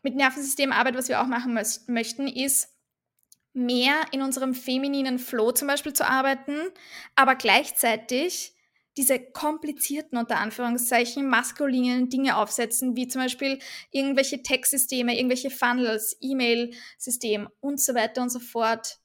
Mit 0.03 0.15
Nervensystemarbeit, 0.15 0.95
was 0.95 1.09
wir 1.09 1.21
auch 1.21 1.27
machen 1.27 1.59
möchten, 1.89 2.29
ist 2.29 2.69
mehr 3.53 4.03
in 4.13 4.23
unserem 4.23 4.55
femininen 4.55 5.19
Flow 5.19 5.51
zum 5.51 5.67
Beispiel 5.67 5.95
zu 5.95 6.07
arbeiten, 6.07 6.57
aber 7.15 7.35
gleichzeitig 7.35 8.55
diese 8.97 9.19
komplizierten, 9.19 10.17
unter 10.17 10.39
Anführungszeichen, 10.39 11.29
maskulinen 11.29 12.09
Dinge 12.09 12.37
aufsetzen, 12.37 12.97
wie 12.97 13.09
zum 13.09 13.23
Beispiel 13.23 13.59
irgendwelche 13.91 14.43
Textsysteme, 14.43 15.17
irgendwelche 15.17 15.51
Funnels, 15.51 16.17
E-Mail-System 16.21 17.49
und 17.61 17.81
so 17.81 17.95
weiter 17.95 18.23
und 18.23 18.31
so 18.31 18.39
fort. 18.39 18.99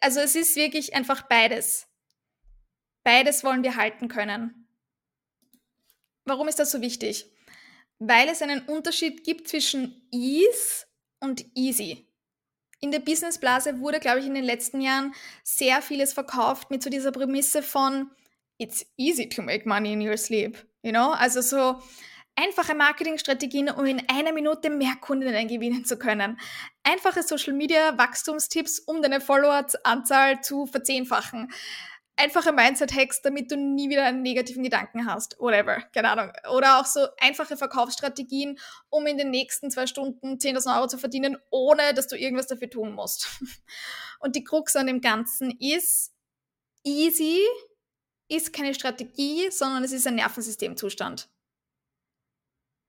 Also 0.00 0.20
es 0.20 0.36
ist 0.36 0.54
wirklich 0.54 0.94
einfach 0.94 1.22
beides. 1.22 1.89
Beides 3.02 3.44
wollen 3.44 3.62
wir 3.62 3.76
halten 3.76 4.08
können. 4.08 4.68
Warum 6.24 6.48
ist 6.48 6.58
das 6.58 6.70
so 6.70 6.80
wichtig? 6.80 7.26
Weil 7.98 8.28
es 8.28 8.42
einen 8.42 8.60
Unterschied 8.62 9.24
gibt 9.24 9.48
zwischen 9.48 10.08
Ease 10.10 10.86
und 11.20 11.44
Easy. 11.54 12.06
In 12.80 12.90
der 12.90 13.00
Businessblase 13.00 13.80
wurde, 13.80 14.00
glaube 14.00 14.20
ich, 14.20 14.26
in 14.26 14.34
den 14.34 14.44
letzten 14.44 14.80
Jahren 14.80 15.14
sehr 15.44 15.82
vieles 15.82 16.12
verkauft 16.12 16.70
mit 16.70 16.82
so 16.82 16.88
dieser 16.88 17.12
Prämisse 17.12 17.62
von 17.62 18.10
It's 18.58 18.86
easy 18.96 19.28
to 19.28 19.42
make 19.42 19.68
money 19.68 19.92
in 19.92 20.06
your 20.06 20.16
sleep. 20.16 20.66
You 20.82 20.92
know? 20.92 21.12
Also 21.12 21.40
so 21.42 21.82
einfache 22.36 22.74
Marketingstrategien, 22.74 23.70
um 23.70 23.84
in 23.84 24.02
einer 24.08 24.32
Minute 24.32 24.70
mehr 24.70 24.96
Kundinnen 25.00 25.48
gewinnen 25.48 25.84
zu 25.84 25.98
können. 25.98 26.38
Einfache 26.82 27.22
Social 27.22 27.52
Media 27.52 27.98
Wachstumstipps, 27.98 28.80
um 28.80 29.02
deine 29.02 29.20
Followeranzahl 29.20 30.40
zu 30.42 30.66
verzehnfachen 30.66 31.52
einfache 32.20 32.52
Mindset-Hacks, 32.52 33.22
damit 33.22 33.50
du 33.50 33.56
nie 33.56 33.88
wieder 33.88 34.04
einen 34.04 34.22
negativen 34.22 34.62
Gedanken 34.62 35.06
hast. 35.06 35.36
Whatever, 35.38 35.80
keine 35.92 36.10
Ahnung. 36.10 36.32
Oder 36.52 36.78
auch 36.78 36.86
so 36.86 37.06
einfache 37.18 37.56
Verkaufsstrategien, 37.56 38.58
um 38.90 39.06
in 39.06 39.18
den 39.18 39.30
nächsten 39.30 39.70
zwei 39.70 39.86
Stunden 39.86 40.36
10.000 40.36 40.76
Euro 40.76 40.86
zu 40.86 40.98
verdienen, 40.98 41.36
ohne 41.50 41.94
dass 41.94 42.08
du 42.08 42.16
irgendwas 42.16 42.46
dafür 42.46 42.70
tun 42.70 42.92
musst. 42.92 43.28
Und 44.20 44.36
die 44.36 44.44
Krux 44.44 44.76
an 44.76 44.86
dem 44.86 45.00
Ganzen 45.00 45.50
ist, 45.58 46.12
easy 46.84 47.40
ist 48.28 48.52
keine 48.52 48.74
Strategie, 48.74 49.50
sondern 49.50 49.82
es 49.82 49.92
ist 49.92 50.06
ein 50.06 50.14
Nervensystemzustand. 50.14 51.28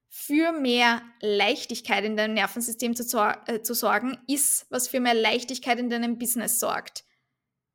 Für 0.09 0.51
mehr 0.51 1.01
Leichtigkeit 1.21 2.03
in 2.03 2.17
deinem 2.17 2.33
Nervensystem 2.33 2.95
zu, 2.95 3.17
äh, 3.47 3.61
zu 3.61 3.73
sorgen, 3.73 4.19
ist, 4.27 4.65
was 4.69 4.89
für 4.89 4.99
mehr 4.99 5.13
Leichtigkeit 5.13 5.79
in 5.79 5.89
deinem 5.89 6.17
Business 6.17 6.59
sorgt. 6.59 7.05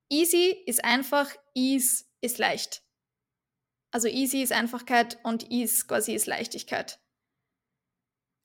Easy 0.08 0.62
ist 0.66 0.84
einfach, 0.84 1.34
ease 1.54 2.04
ist 2.20 2.38
leicht. 2.38 2.82
Also 3.90 4.08
easy 4.08 4.42
ist 4.42 4.52
Einfachkeit 4.52 5.18
und 5.22 5.50
ease 5.50 5.86
quasi 5.86 6.14
ist 6.14 6.26
Leichtigkeit. 6.26 7.00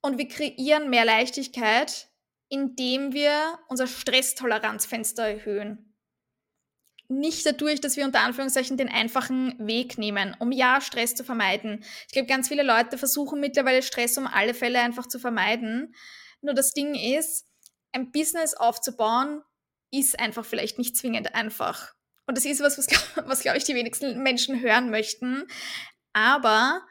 Und 0.02 0.18
wir 0.18 0.28
kreieren 0.28 0.90
mehr 0.90 1.06
Leichtigkeit, 1.06 2.10
indem 2.50 3.14
wir 3.14 3.60
unser 3.68 3.88
Stresstoleranzfenster 3.88 5.24
erhöhen. 5.24 5.96
Nicht 7.08 7.46
dadurch, 7.46 7.82
dass 7.82 7.98
wir 7.98 8.06
unter 8.06 8.22
Anführungszeichen 8.22 8.78
den 8.78 8.90
einfachen 8.90 9.56
Weg 9.68 9.98
nehmen, 9.98 10.36
um 10.40 10.52
ja 10.52 10.80
Stress 10.80 11.14
zu 11.14 11.24
vermeiden. 11.24 11.84
Ich 12.08 12.14
glaube, 12.14 12.28
ganz 12.28 12.48
viele 12.48 12.64
Leute 12.64 12.98
versuchen 12.98 13.40
mittlerweile 13.40 13.84
Stress 13.84 14.18
um 14.18 14.28
alle 14.28 14.54
Fälle 14.54 14.80
einfach 14.80 15.08
zu 15.08 15.20
vermeiden. 15.20 15.94
Nur 16.42 16.54
das 16.54 16.72
Ding 16.72 16.96
ist, 16.96 17.46
ein 17.92 18.12
Business 18.12 18.54
aufzubauen, 18.54 19.44
ist 19.92 20.20
einfach 20.20 20.46
vielleicht 20.46 20.78
nicht 20.78 20.96
zwingend 20.96 21.36
einfach. 21.36 21.94
Und 22.26 22.38
das 22.38 22.46
ist 22.46 22.62
was, 22.62 22.78
was, 22.78 22.88
was 23.28 23.42
glaube 23.42 23.58
ich, 23.58 23.64
die 23.64 23.76
wenigsten 23.76 24.24
Menschen 24.24 24.62
hören 24.62 24.90
möchten. 24.90 25.48
Aber 26.14 26.82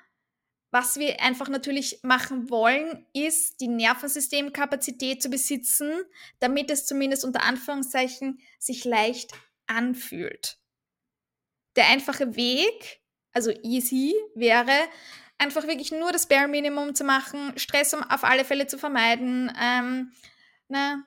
was 0.71 0.99
wir 0.99 1.21
einfach 1.21 1.49
natürlich 1.49 2.01
machen 2.03 2.49
wollen, 2.49 3.07
ist 3.13 3.61
die 3.61 3.69
Nervensystemkapazität 3.69 5.21
zu 5.21 5.29
besitzen, 5.29 5.91
damit 6.39 6.71
es 6.71 6.87
zumindest 6.87 7.25
unter 7.25 7.43
Anführungszeichen 7.43 8.41
sich 8.59 8.85
leicht 8.85 9.33
anfühlt. 9.67 10.59
Der 11.77 11.89
einfache 11.89 12.37
Weg, 12.37 13.01
also 13.33 13.51
easy, 13.63 14.15
wäre 14.35 14.73
einfach 15.39 15.67
wirklich 15.67 15.91
nur 15.91 16.13
das 16.13 16.29
Bare 16.29 16.49
Minimum 16.49 16.95
zu 16.95 17.05
machen, 17.05 17.59
Stress 17.59 17.95
um 17.95 18.03
auf 18.03 18.23
alle 18.23 18.45
Fälle 18.45 18.67
zu 18.67 18.79
vermeiden, 18.79 19.53
ähm, 19.61 20.13
na, 20.69 21.05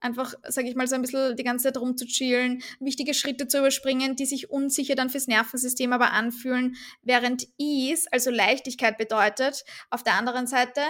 einfach, 0.00 0.34
sage 0.48 0.68
ich 0.68 0.76
mal, 0.76 0.86
so 0.86 0.94
ein 0.94 1.02
bisschen 1.02 1.36
die 1.36 1.44
ganze 1.44 1.64
Zeit 1.64 1.76
rumzuchillen, 1.78 2.62
wichtige 2.80 3.14
Schritte 3.14 3.48
zu 3.48 3.58
überspringen, 3.58 4.16
die 4.16 4.26
sich 4.26 4.50
unsicher 4.50 4.94
dann 4.94 5.10
fürs 5.10 5.26
Nervensystem 5.26 5.92
aber 5.92 6.12
anfühlen, 6.12 6.76
während 7.02 7.48
Ease, 7.58 8.08
also 8.10 8.30
Leichtigkeit 8.30 8.98
bedeutet, 8.98 9.64
auf 9.90 10.02
der 10.02 10.14
anderen 10.14 10.46
Seite, 10.46 10.80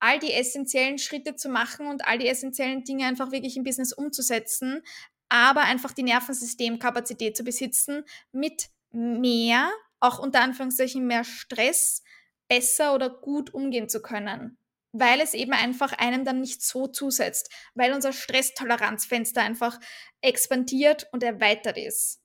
all 0.00 0.18
die 0.18 0.32
essentiellen 0.32 0.98
Schritte 0.98 1.36
zu 1.36 1.48
machen 1.48 1.86
und 1.86 2.06
all 2.06 2.18
die 2.18 2.28
essentiellen 2.28 2.84
Dinge 2.84 3.06
einfach 3.06 3.30
wirklich 3.30 3.56
im 3.56 3.64
Business 3.64 3.92
umzusetzen, 3.92 4.82
aber 5.28 5.62
einfach 5.62 5.92
die 5.92 6.02
Nervensystemkapazität 6.02 7.36
zu 7.36 7.44
besitzen, 7.44 8.04
mit 8.32 8.68
mehr, 8.90 9.70
auch 10.00 10.18
unter 10.18 10.40
Anführungszeichen 10.42 11.06
mehr 11.06 11.24
Stress, 11.24 12.02
besser 12.48 12.94
oder 12.94 13.08
gut 13.08 13.54
umgehen 13.54 13.88
zu 13.88 14.02
können. 14.02 14.58
Weil 14.92 15.20
es 15.20 15.34
eben 15.34 15.52
einfach 15.52 15.92
einem 15.94 16.24
dann 16.24 16.40
nicht 16.40 16.62
so 16.62 16.86
zusetzt, 16.86 17.50
weil 17.74 17.92
unser 17.92 18.12
Stresstoleranzfenster 18.12 19.40
einfach 19.40 19.78
expandiert 20.20 21.06
und 21.12 21.22
erweitert 21.22 21.78
ist. 21.78 22.22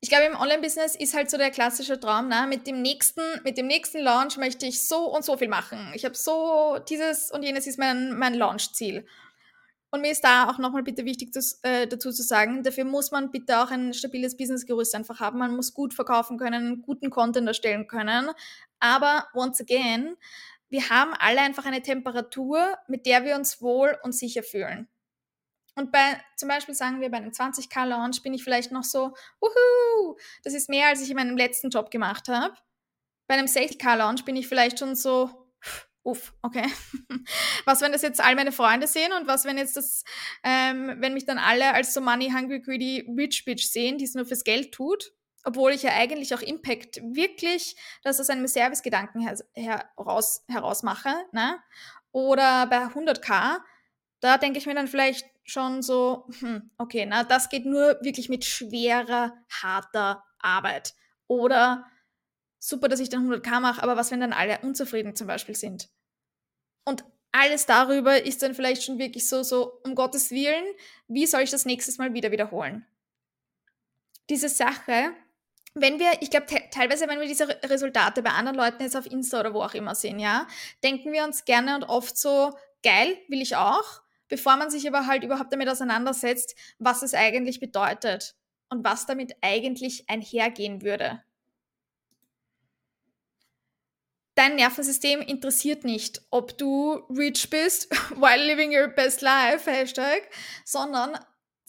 Ich 0.00 0.10
glaube, 0.10 0.26
im 0.26 0.36
Online-Business 0.36 0.94
ist 0.94 1.14
halt 1.14 1.28
so 1.28 1.36
der 1.36 1.50
klassische 1.50 1.98
Traum, 1.98 2.28
ne? 2.28 2.46
mit, 2.48 2.68
dem 2.68 2.82
nächsten, 2.82 3.22
mit 3.42 3.58
dem 3.58 3.66
nächsten 3.66 3.98
Launch 3.98 4.36
möchte 4.36 4.64
ich 4.64 4.86
so 4.86 5.12
und 5.12 5.24
so 5.24 5.36
viel 5.36 5.48
machen. 5.48 5.90
Ich 5.94 6.04
habe 6.04 6.14
so 6.14 6.78
dieses 6.88 7.32
und 7.32 7.42
jenes 7.42 7.66
ist 7.66 7.80
mein, 7.80 8.16
mein 8.16 8.34
Launch-Ziel. 8.34 9.04
Und 9.90 10.02
mir 10.02 10.12
ist 10.12 10.22
da 10.22 10.48
auch 10.48 10.58
nochmal 10.58 10.82
bitte 10.82 11.04
wichtig 11.04 11.32
zu, 11.32 11.40
äh, 11.62 11.86
dazu 11.86 12.12
zu 12.12 12.22
sagen, 12.22 12.62
dafür 12.62 12.84
muss 12.84 13.10
man 13.10 13.30
bitte 13.32 13.60
auch 13.60 13.70
ein 13.70 13.94
stabiles 13.94 14.36
Businessgerüst 14.36 14.94
einfach 14.94 15.18
haben. 15.18 15.38
Man 15.38 15.56
muss 15.56 15.72
gut 15.72 15.94
verkaufen 15.94 16.38
können, 16.38 16.82
guten 16.82 17.10
Content 17.10 17.48
erstellen 17.48 17.88
können. 17.88 18.30
Aber 18.80 19.26
once 19.34 19.60
again, 19.60 20.14
wir 20.68 20.90
haben 20.90 21.14
alle 21.14 21.40
einfach 21.40 21.66
eine 21.66 21.82
Temperatur, 21.82 22.76
mit 22.88 23.06
der 23.06 23.24
wir 23.24 23.36
uns 23.36 23.62
wohl 23.62 23.98
und 24.02 24.12
sicher 24.12 24.42
fühlen. 24.42 24.88
Und 25.74 25.92
bei, 25.92 26.20
zum 26.36 26.48
Beispiel 26.48 26.74
sagen 26.74 27.00
wir, 27.00 27.08
bei 27.08 27.18
einem 27.18 27.30
20k-Launch 27.30 28.22
bin 28.22 28.34
ich 28.34 28.42
vielleicht 28.42 28.72
noch 28.72 28.82
so, 28.82 29.14
wuhu, 29.40 30.16
das 30.42 30.54
ist 30.54 30.68
mehr, 30.68 30.88
als 30.88 31.00
ich 31.00 31.10
in 31.10 31.16
meinem 31.16 31.36
letzten 31.36 31.70
Job 31.70 31.90
gemacht 31.90 32.28
habe. 32.28 32.54
Bei 33.28 33.34
einem 33.34 33.46
60k-Launch 33.46 34.24
bin 34.24 34.34
ich 34.34 34.48
vielleicht 34.48 34.80
schon 34.80 34.96
so, 34.96 35.30
uff, 36.02 36.34
okay. 36.42 36.66
Was, 37.64 37.80
wenn 37.80 37.92
das 37.92 38.02
jetzt 38.02 38.20
all 38.20 38.34
meine 38.34 38.50
Freunde 38.50 38.86
sehen 38.86 39.12
und 39.12 39.26
was, 39.26 39.44
wenn 39.44 39.58
jetzt 39.58 39.76
das, 39.76 40.04
ähm, 40.42 40.96
wenn 40.98 41.12
mich 41.12 41.26
dann 41.26 41.38
alle 41.38 41.74
als 41.74 41.92
so 41.92 42.00
money 42.00 42.30
hungry, 42.30 42.60
greedy, 42.60 43.06
rich 43.16 43.44
bitch 43.44 43.66
sehen, 43.66 43.98
die 43.98 44.04
es 44.04 44.14
nur 44.14 44.24
fürs 44.24 44.42
Geld 44.42 44.72
tut, 44.72 45.12
obwohl 45.48 45.72
ich 45.72 45.82
ja 45.82 45.92
eigentlich 45.94 46.34
auch 46.34 46.42
Impact 46.42 47.00
wirklich, 47.02 47.74
das 48.02 48.20
aus 48.20 48.28
einem 48.28 48.46
Servicegedanken 48.46 49.22
her 49.22 49.38
heraus, 49.54 50.44
heraus 50.46 50.82
mache, 50.82 51.08
ne? 51.32 51.58
Oder 52.12 52.66
bei 52.66 52.84
100k, 52.84 53.56
da 54.20 54.36
denke 54.36 54.58
ich 54.58 54.66
mir 54.66 54.74
dann 54.74 54.88
vielleicht 54.88 55.24
schon 55.44 55.80
so, 55.80 56.26
hm, 56.40 56.70
okay, 56.76 57.06
na, 57.06 57.24
das 57.24 57.48
geht 57.48 57.64
nur 57.64 57.96
wirklich 58.02 58.28
mit 58.28 58.44
schwerer, 58.44 59.32
harter 59.62 60.22
Arbeit. 60.38 60.92
Oder 61.28 61.86
super, 62.58 62.88
dass 62.88 63.00
ich 63.00 63.08
dann 63.08 63.26
100k 63.26 63.60
mache, 63.60 63.82
aber 63.82 63.96
was, 63.96 64.10
wenn 64.10 64.20
dann 64.20 64.34
alle 64.34 64.58
unzufrieden 64.58 65.16
zum 65.16 65.28
Beispiel 65.28 65.54
sind? 65.54 65.88
Und 66.84 67.06
alles 67.32 67.64
darüber 67.64 68.22
ist 68.22 68.42
dann 68.42 68.54
vielleicht 68.54 68.84
schon 68.84 68.98
wirklich 68.98 69.26
so, 69.30 69.42
so, 69.42 69.80
um 69.82 69.94
Gottes 69.94 70.30
Willen, 70.30 70.66
wie 71.06 71.26
soll 71.26 71.40
ich 71.40 71.50
das 71.50 71.64
nächstes 71.64 71.96
Mal 71.96 72.12
wieder 72.12 72.32
wiederholen? 72.32 72.84
Diese 74.28 74.50
Sache, 74.50 75.14
wenn 75.80 75.98
wir, 75.98 76.10
ich 76.20 76.30
glaube, 76.30 76.46
te 76.46 76.60
teilweise, 76.70 77.08
wenn 77.08 77.20
wir 77.20 77.26
diese 77.26 77.48
Resultate 77.64 78.22
bei 78.22 78.30
anderen 78.30 78.56
Leuten 78.56 78.82
jetzt 78.82 78.96
auf 78.96 79.06
Insta 79.06 79.40
oder 79.40 79.54
wo 79.54 79.62
auch 79.62 79.74
immer 79.74 79.94
sehen, 79.94 80.18
ja, 80.18 80.46
denken 80.82 81.12
wir 81.12 81.24
uns 81.24 81.44
gerne 81.44 81.74
und 81.74 81.84
oft 81.84 82.16
so, 82.16 82.56
geil, 82.82 83.16
will 83.28 83.42
ich 83.42 83.56
auch, 83.56 84.02
bevor 84.28 84.56
man 84.56 84.70
sich 84.70 84.86
aber 84.86 85.06
halt 85.06 85.24
überhaupt 85.24 85.52
damit 85.52 85.68
auseinandersetzt, 85.68 86.54
was 86.78 87.02
es 87.02 87.14
eigentlich 87.14 87.60
bedeutet 87.60 88.36
und 88.68 88.84
was 88.84 89.06
damit 89.06 89.34
eigentlich 89.42 90.08
einhergehen 90.08 90.82
würde. 90.82 91.22
dein 94.38 94.54
Nervensystem 94.54 95.20
interessiert 95.20 95.84
nicht, 95.84 96.22
ob 96.30 96.56
du 96.56 96.92
rich 97.10 97.50
bist 97.50 97.90
while 98.16 98.46
living 98.46 98.70
your 98.70 98.86
best 98.86 99.20
life, 99.20 99.68
Hashtag, 99.68 100.22
sondern 100.64 101.18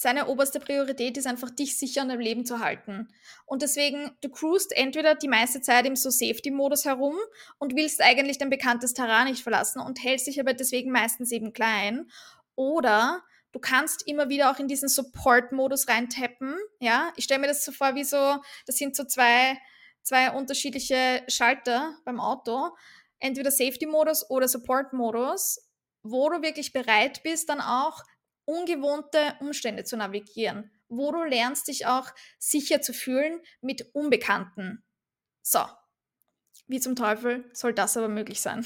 seine 0.02 0.28
oberste 0.28 0.62
Priorität 0.62 1.18
ist 1.18 1.28
einfach, 1.28 1.50
dich 1.50 1.78
sicher 1.78 2.04
in 2.04 2.08
deinem 2.08 2.22
Leben 2.22 2.46
zu 2.46 2.60
halten. 2.60 3.10
Und 3.46 3.62
deswegen, 3.62 4.12
du 4.22 4.30
cruist 4.30 4.72
entweder 4.72 5.14
die 5.16 5.28
meiste 5.28 5.60
Zeit 5.60 5.86
im 5.86 5.98
so 5.98 6.10
Safety-Modus 6.10 6.86
herum 6.86 7.18
und 7.58 7.76
willst 7.76 8.02
eigentlich 8.02 8.38
dein 8.38 8.50
bekanntes 8.50 8.94
Terrain 8.94 9.28
nicht 9.28 9.44
verlassen 9.44 9.82
und 9.82 10.02
hältst 10.02 10.28
dich 10.28 10.40
aber 10.40 10.54
deswegen 10.54 10.90
meistens 10.90 11.34
eben 11.34 11.52
klein. 11.52 12.10
Oder 12.56 13.22
du 13.52 13.60
kannst 13.60 14.08
immer 14.08 14.30
wieder 14.30 14.50
auch 14.52 14.60
in 14.60 14.70
diesen 14.70 14.88
Support-Modus 14.88 15.90
reintappen. 15.90 16.56
Ja, 16.80 17.12
ich 17.18 17.26
stelle 17.26 17.42
mir 17.42 17.48
das 17.48 17.66
so 17.66 17.74
vor, 17.74 17.96
wie 17.96 18.06
so, 18.06 18.38
das 18.68 18.78
sind 18.78 18.96
so 18.96 19.04
zwei 19.04 19.58
zwei 20.02 20.32
unterschiedliche 20.32 21.24
Schalter 21.28 21.94
beim 22.06 22.22
Auto, 22.22 22.70
entweder 23.20 23.52
Safety-Modus 23.52 24.30
oder 24.30 24.48
Support-Modus, 24.48 25.60
wo 26.04 26.30
du 26.30 26.42
wirklich 26.42 26.72
bereit 26.72 27.22
bist, 27.22 27.50
dann 27.50 27.60
auch 27.60 28.02
ungewohnte 28.50 29.36
Umstände 29.40 29.84
zu 29.84 29.96
navigieren, 29.96 30.72
wo 30.88 31.12
du 31.12 31.24
lernst, 31.24 31.68
dich 31.68 31.86
auch 31.86 32.10
sicher 32.40 32.82
zu 32.82 32.94
fühlen 32.94 33.40
mit 33.62 33.94
Unbekannten. 33.94 34.84
So, 35.44 35.60
wie 36.68 36.80
zum 36.80 36.96
Teufel 36.96 37.48
soll 37.54 37.74
das 37.74 37.96
aber 37.96 38.08
möglich 38.08 38.42
sein? 38.42 38.66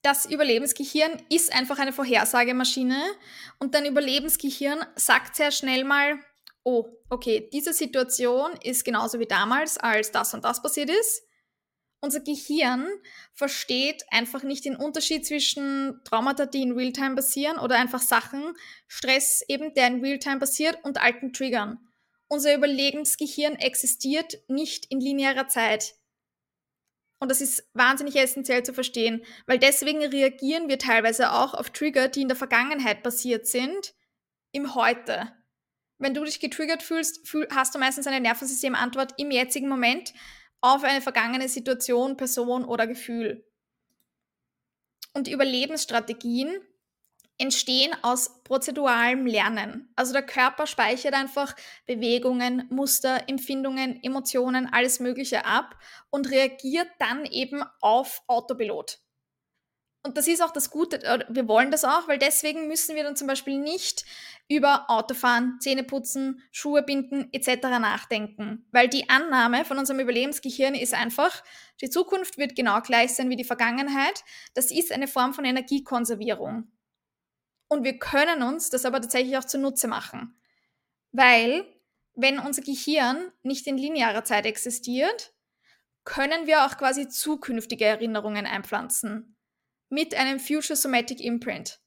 Das 0.00 0.24
Überlebensgehirn 0.24 1.22
ist 1.28 1.52
einfach 1.54 1.78
eine 1.78 1.92
Vorhersagemaschine 1.92 3.02
und 3.58 3.74
dein 3.74 3.84
Überlebensgehirn 3.84 4.86
sagt 4.94 5.36
sehr 5.36 5.50
schnell 5.50 5.84
mal, 5.84 6.18
oh, 6.62 6.86
okay, 7.10 7.50
diese 7.52 7.74
Situation 7.74 8.52
ist 8.62 8.84
genauso 8.84 9.20
wie 9.20 9.26
damals, 9.26 9.76
als 9.76 10.12
das 10.12 10.32
und 10.32 10.44
das 10.44 10.62
passiert 10.62 10.88
ist. 10.88 11.25
Unser 12.00 12.20
Gehirn 12.20 12.86
versteht 13.32 14.04
einfach 14.10 14.42
nicht 14.42 14.64
den 14.64 14.76
Unterschied 14.76 15.26
zwischen 15.26 16.00
Traumata, 16.04 16.46
die 16.46 16.62
in 16.62 16.72
Realtime 16.72 17.16
passieren 17.16 17.58
oder 17.58 17.76
einfach 17.76 18.00
Sachen, 18.00 18.54
Stress 18.86 19.42
eben, 19.48 19.74
der 19.74 19.88
in 19.88 20.00
Realtime 20.00 20.38
passiert 20.38 20.78
und 20.84 21.00
alten 21.00 21.32
Triggern. 21.32 21.78
Unser 22.28 22.54
Überlebensgehirn 22.54 23.54
existiert 23.54 24.38
nicht 24.48 24.86
in 24.86 25.00
linearer 25.00 25.48
Zeit. 25.48 25.94
Und 27.18 27.30
das 27.30 27.40
ist 27.40 27.68
wahnsinnig 27.72 28.16
essentiell 28.16 28.62
zu 28.62 28.74
verstehen, 28.74 29.24
weil 29.46 29.58
deswegen 29.58 30.04
reagieren 30.04 30.68
wir 30.68 30.78
teilweise 30.78 31.32
auch 31.32 31.54
auf 31.54 31.70
Trigger, 31.70 32.08
die 32.08 32.22
in 32.22 32.28
der 32.28 32.36
Vergangenheit 32.36 33.02
passiert 33.02 33.46
sind, 33.46 33.94
im 34.52 34.74
Heute 34.74 35.32
wenn 35.98 36.14
du 36.14 36.24
dich 36.24 36.40
getriggert 36.40 36.82
fühlst, 36.82 37.26
fühl, 37.26 37.48
hast 37.54 37.74
du 37.74 37.78
meistens 37.78 38.06
eine 38.06 38.20
Nervensystementwort 38.20 39.14
im 39.18 39.30
jetzigen 39.30 39.68
Moment 39.68 40.12
auf 40.74 40.82
eine 40.82 41.00
vergangene 41.00 41.48
Situation, 41.48 42.16
Person 42.16 42.64
oder 42.64 42.86
Gefühl. 42.86 43.46
Und 45.12 45.28
Überlebensstrategien 45.28 46.60
entstehen 47.38 47.94
aus 48.02 48.42
prozeduralem 48.42 49.26
Lernen. 49.26 49.92
Also 49.94 50.12
der 50.12 50.24
Körper 50.24 50.66
speichert 50.66 51.14
einfach 51.14 51.54
Bewegungen, 51.86 52.66
Muster, 52.70 53.28
Empfindungen, 53.28 54.02
Emotionen, 54.02 54.68
alles 54.72 55.00
Mögliche 55.00 55.44
ab 55.44 55.76
und 56.10 56.30
reagiert 56.30 56.88
dann 56.98 57.24
eben 57.26 57.62
auf 57.80 58.22
Autopilot. 58.26 58.98
Und 60.06 60.16
das 60.16 60.28
ist 60.28 60.40
auch 60.40 60.52
das 60.52 60.70
Gute, 60.70 61.00
wir 61.28 61.48
wollen 61.48 61.72
das 61.72 61.84
auch, 61.84 62.06
weil 62.06 62.20
deswegen 62.20 62.68
müssen 62.68 62.94
wir 62.94 63.02
dann 63.02 63.16
zum 63.16 63.26
Beispiel 63.26 63.58
nicht 63.58 64.04
über 64.46 64.88
Autofahren, 64.88 65.58
Zähneputzen, 65.58 66.40
Schuhe 66.52 66.84
binden 66.84 67.28
etc. 67.32 67.64
nachdenken. 67.80 68.68
Weil 68.70 68.88
die 68.88 69.10
Annahme 69.10 69.64
von 69.64 69.78
unserem 69.78 69.98
Überlebensgehirn 69.98 70.76
ist 70.76 70.94
einfach, 70.94 71.42
die 71.80 71.90
Zukunft 71.90 72.38
wird 72.38 72.54
genau 72.54 72.82
gleich 72.82 73.16
sein 73.16 73.30
wie 73.30 73.36
die 73.36 73.42
Vergangenheit. 73.42 74.22
Das 74.54 74.70
ist 74.70 74.92
eine 74.92 75.08
Form 75.08 75.34
von 75.34 75.44
Energiekonservierung. 75.44 76.70
Und 77.66 77.82
wir 77.82 77.98
können 77.98 78.44
uns 78.44 78.70
das 78.70 78.84
aber 78.84 79.00
tatsächlich 79.00 79.36
auch 79.36 79.44
zunutze 79.44 79.88
machen. 79.88 80.40
Weil, 81.10 81.66
wenn 82.14 82.38
unser 82.38 82.62
Gehirn 82.62 83.32
nicht 83.42 83.66
in 83.66 83.76
linearer 83.76 84.22
Zeit 84.22 84.46
existiert, 84.46 85.32
können 86.04 86.46
wir 86.46 86.64
auch 86.64 86.76
quasi 86.76 87.08
zukünftige 87.08 87.86
Erinnerungen 87.86 88.46
einpflanzen 88.46 89.35
mit 89.88 90.14
einem 90.14 90.40
Future 90.40 90.76
Somatic 90.76 91.20
Imprint. 91.20 91.80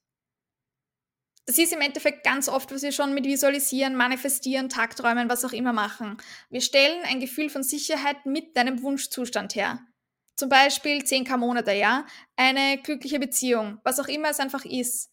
Das 1.45 1.57
ist 1.57 1.73
im 1.73 1.81
Endeffekt 1.81 2.23
ganz 2.23 2.47
oft, 2.47 2.71
was 2.71 2.83
wir 2.83 2.91
schon 2.91 3.13
mit 3.15 3.25
Visualisieren, 3.25 3.95
Manifestieren, 3.95 4.69
Tagträumen, 4.69 5.29
was 5.29 5.43
auch 5.43 5.51
immer 5.51 5.73
machen. 5.73 6.17
Wir 6.49 6.61
stellen 6.61 7.03
ein 7.05 7.19
Gefühl 7.19 7.49
von 7.49 7.63
Sicherheit 7.63 8.25
mit 8.25 8.55
deinem 8.55 8.83
Wunschzustand 8.83 9.55
her. 9.55 9.79
Zum 10.35 10.47
Beispiel 10.47 10.99
10k 10.99 11.37
Monate, 11.37 11.73
ja? 11.73 12.05
Eine 12.35 12.79
glückliche 12.81 13.19
Beziehung, 13.19 13.79
was 13.83 13.99
auch 13.99 14.07
immer 14.07 14.29
es 14.29 14.39
einfach 14.39 14.63
ist. 14.63 15.11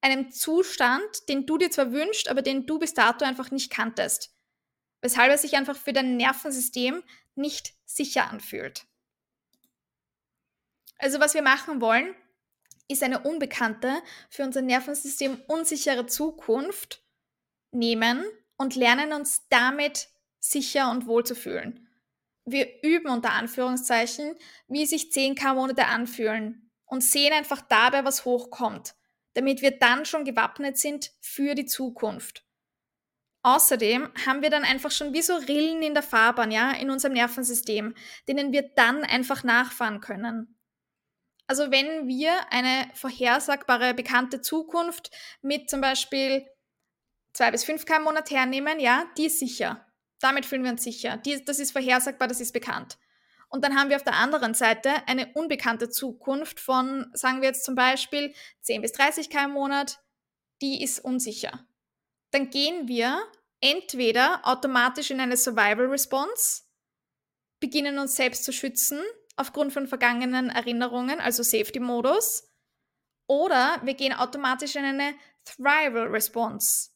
Einem 0.00 0.30
Zustand, 0.30 1.28
den 1.28 1.44
du 1.44 1.58
dir 1.58 1.70
zwar 1.70 1.92
wünschst, 1.92 2.28
aber 2.28 2.40
den 2.40 2.64
du 2.64 2.78
bis 2.78 2.94
dato 2.94 3.24
einfach 3.24 3.50
nicht 3.50 3.70
kanntest. 3.70 4.32
Weshalb 5.02 5.30
er 5.30 5.38
sich 5.38 5.56
einfach 5.56 5.76
für 5.76 5.92
dein 5.92 6.16
Nervensystem 6.16 7.02
nicht 7.34 7.74
sicher 7.84 8.30
anfühlt. 8.30 8.87
Also 10.98 11.20
was 11.20 11.34
wir 11.34 11.42
machen 11.42 11.80
wollen, 11.80 12.14
ist 12.88 13.02
eine 13.02 13.20
unbekannte, 13.20 14.02
für 14.30 14.42
unser 14.42 14.62
Nervensystem 14.62 15.40
unsichere 15.46 16.06
Zukunft 16.06 17.02
nehmen 17.70 18.24
und 18.56 18.74
lernen 18.74 19.12
uns 19.12 19.46
damit 19.50 20.08
sicher 20.40 20.90
und 20.90 21.06
wohl 21.06 21.24
zu 21.24 21.34
fühlen. 21.34 21.88
wir 22.50 22.82
üben 22.82 23.10
unter 23.10 23.32
Anführungszeichen, 23.32 24.34
wie 24.68 24.86
sich 24.86 25.10
10k-Monate 25.12 25.84
anfühlen 25.86 26.70
und 26.86 27.04
sehen 27.04 27.34
einfach 27.34 27.60
dabei, 27.60 28.04
was 28.04 28.24
hochkommt, 28.24 28.94
damit 29.34 29.60
wir 29.60 29.78
dann 29.78 30.06
schon 30.06 30.24
gewappnet 30.24 30.78
sind 30.78 31.10
für 31.20 31.54
die 31.54 31.66
Zukunft. 31.66 32.46
Außerdem 33.42 34.10
haben 34.26 34.42
wir 34.42 34.50
dann 34.50 34.64
einfach 34.64 34.90
schon 34.90 35.12
wie 35.12 35.22
so 35.22 35.34
Rillen 35.34 35.82
in 35.82 35.94
der 35.94 36.02
Fahrbahn, 36.02 36.50
ja, 36.50 36.72
in 36.72 36.90
unserem 36.90 37.12
Nervensystem, 37.12 37.94
denen 38.26 38.52
wir 38.52 38.62
dann 38.74 39.04
einfach 39.04 39.44
nachfahren 39.44 40.00
können. 40.00 40.57
Also 41.48 41.70
wenn 41.70 42.06
wir 42.06 42.52
eine 42.52 42.88
vorhersagbare, 42.94 43.94
bekannte 43.94 44.42
Zukunft 44.42 45.10
mit 45.40 45.70
zum 45.70 45.80
Beispiel 45.80 46.46
2 47.32 47.50
bis 47.50 47.64
5 47.64 47.86
K 47.86 47.96
im 47.96 48.02
Monat 48.04 48.30
hernehmen, 48.30 48.78
ja, 48.78 49.06
die 49.16 49.26
ist 49.26 49.38
sicher. 49.38 49.86
Damit 50.20 50.44
fühlen 50.44 50.62
wir 50.62 50.72
uns 50.72 50.84
sicher. 50.84 51.16
Die, 51.16 51.42
das 51.42 51.58
ist 51.58 51.72
vorhersagbar, 51.72 52.28
das 52.28 52.40
ist 52.40 52.52
bekannt. 52.52 52.98
Und 53.48 53.64
dann 53.64 53.78
haben 53.78 53.88
wir 53.88 53.96
auf 53.96 54.04
der 54.04 54.16
anderen 54.16 54.52
Seite 54.52 54.90
eine 55.06 55.32
unbekannte 55.32 55.88
Zukunft 55.88 56.60
von, 56.60 57.10
sagen 57.14 57.40
wir 57.40 57.48
jetzt 57.48 57.64
zum 57.64 57.74
Beispiel 57.74 58.34
10 58.60 58.82
bis 58.82 58.92
30 58.92 59.30
K 59.30 59.46
im 59.46 59.52
Monat, 59.52 60.00
die 60.60 60.82
ist 60.82 61.00
unsicher. 61.00 61.66
Dann 62.30 62.50
gehen 62.50 62.88
wir 62.88 63.22
entweder 63.62 64.46
automatisch 64.46 65.10
in 65.10 65.20
eine 65.20 65.38
Survival 65.38 65.86
Response, 65.86 66.64
beginnen 67.58 67.98
uns 67.98 68.16
selbst 68.16 68.44
zu 68.44 68.52
schützen 68.52 69.00
aufgrund 69.38 69.72
von 69.72 69.86
vergangenen 69.86 70.50
Erinnerungen, 70.50 71.20
also 71.20 71.42
Safety-Modus. 71.42 72.44
Oder 73.28 73.80
wir 73.84 73.94
gehen 73.94 74.14
automatisch 74.14 74.74
in 74.76 74.84
eine 74.84 75.14
Thrival 75.44 76.08
Response, 76.08 76.90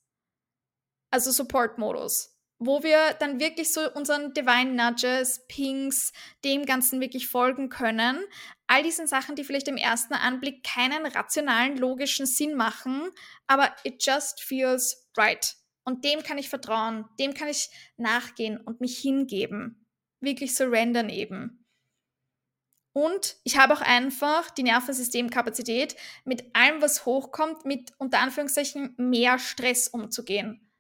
also 1.10 1.30
Support-Modus, 1.30 2.38
wo 2.58 2.82
wir 2.82 3.14
dann 3.20 3.38
wirklich 3.38 3.72
so 3.72 3.92
unseren 3.92 4.32
Divine 4.32 4.72
Nudges, 4.72 5.46
Pings, 5.48 6.12
dem 6.44 6.64
Ganzen 6.64 7.00
wirklich 7.00 7.28
folgen 7.28 7.68
können. 7.68 8.24
All 8.66 8.82
diesen 8.82 9.06
Sachen, 9.06 9.36
die 9.36 9.44
vielleicht 9.44 9.68
im 9.68 9.76
ersten 9.76 10.14
Anblick 10.14 10.64
keinen 10.64 11.04
rationalen, 11.04 11.76
logischen 11.76 12.26
Sinn 12.26 12.54
machen, 12.54 13.10
aber 13.46 13.74
it 13.84 14.04
just 14.04 14.40
feels 14.40 15.10
right. 15.16 15.54
Und 15.84 16.04
dem 16.04 16.22
kann 16.22 16.38
ich 16.38 16.48
vertrauen, 16.48 17.06
dem 17.18 17.34
kann 17.34 17.48
ich 17.48 17.68
nachgehen 17.96 18.58
und 18.58 18.80
mich 18.80 18.98
hingeben. 18.98 19.86
Wirklich 20.20 20.54
surrendern 20.54 21.10
eben. 21.10 21.61
Und 22.92 23.36
ich 23.44 23.56
habe 23.56 23.72
auch 23.72 23.80
einfach 23.80 24.50
die 24.50 24.64
Nervensystemkapazität, 24.64 25.96
mit 26.24 26.54
allem, 26.54 26.82
was 26.82 27.06
hochkommt, 27.06 27.64
mit 27.64 27.92
unter 27.98 28.20
Anführungszeichen 28.20 28.94
mehr 28.98 29.38
Stress 29.38 29.88
umzugehen. 29.88 30.70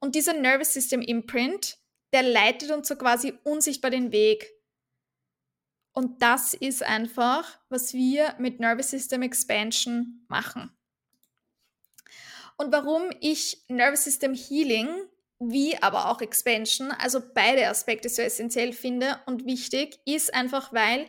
Und 0.00 0.14
dieser 0.14 0.34
Nervous 0.34 0.74
System 0.74 1.00
Imprint, 1.00 1.78
der 2.12 2.22
leitet 2.22 2.70
uns 2.70 2.88
so 2.88 2.96
quasi 2.96 3.32
unsichtbar 3.44 3.90
den 3.90 4.12
Weg. 4.12 4.52
Und 5.92 6.22
das 6.22 6.54
ist 6.54 6.82
einfach, 6.82 7.58
was 7.70 7.94
wir 7.94 8.34
mit 8.38 8.60
Nervous 8.60 8.90
System 8.90 9.22
Expansion 9.22 10.24
machen. 10.28 10.70
Und 12.56 12.72
warum 12.72 13.10
ich 13.20 13.64
Nervous 13.68 14.04
System 14.04 14.34
Healing 14.34 14.88
wie 15.40 15.80
aber 15.82 16.10
auch 16.10 16.20
Expansion, 16.20 16.90
also 16.90 17.20
beide 17.34 17.68
Aspekte 17.68 18.08
so 18.08 18.22
essentiell 18.22 18.72
finde 18.72 19.18
und 19.26 19.46
wichtig, 19.46 20.00
ist 20.04 20.34
einfach, 20.34 20.72
weil 20.72 21.06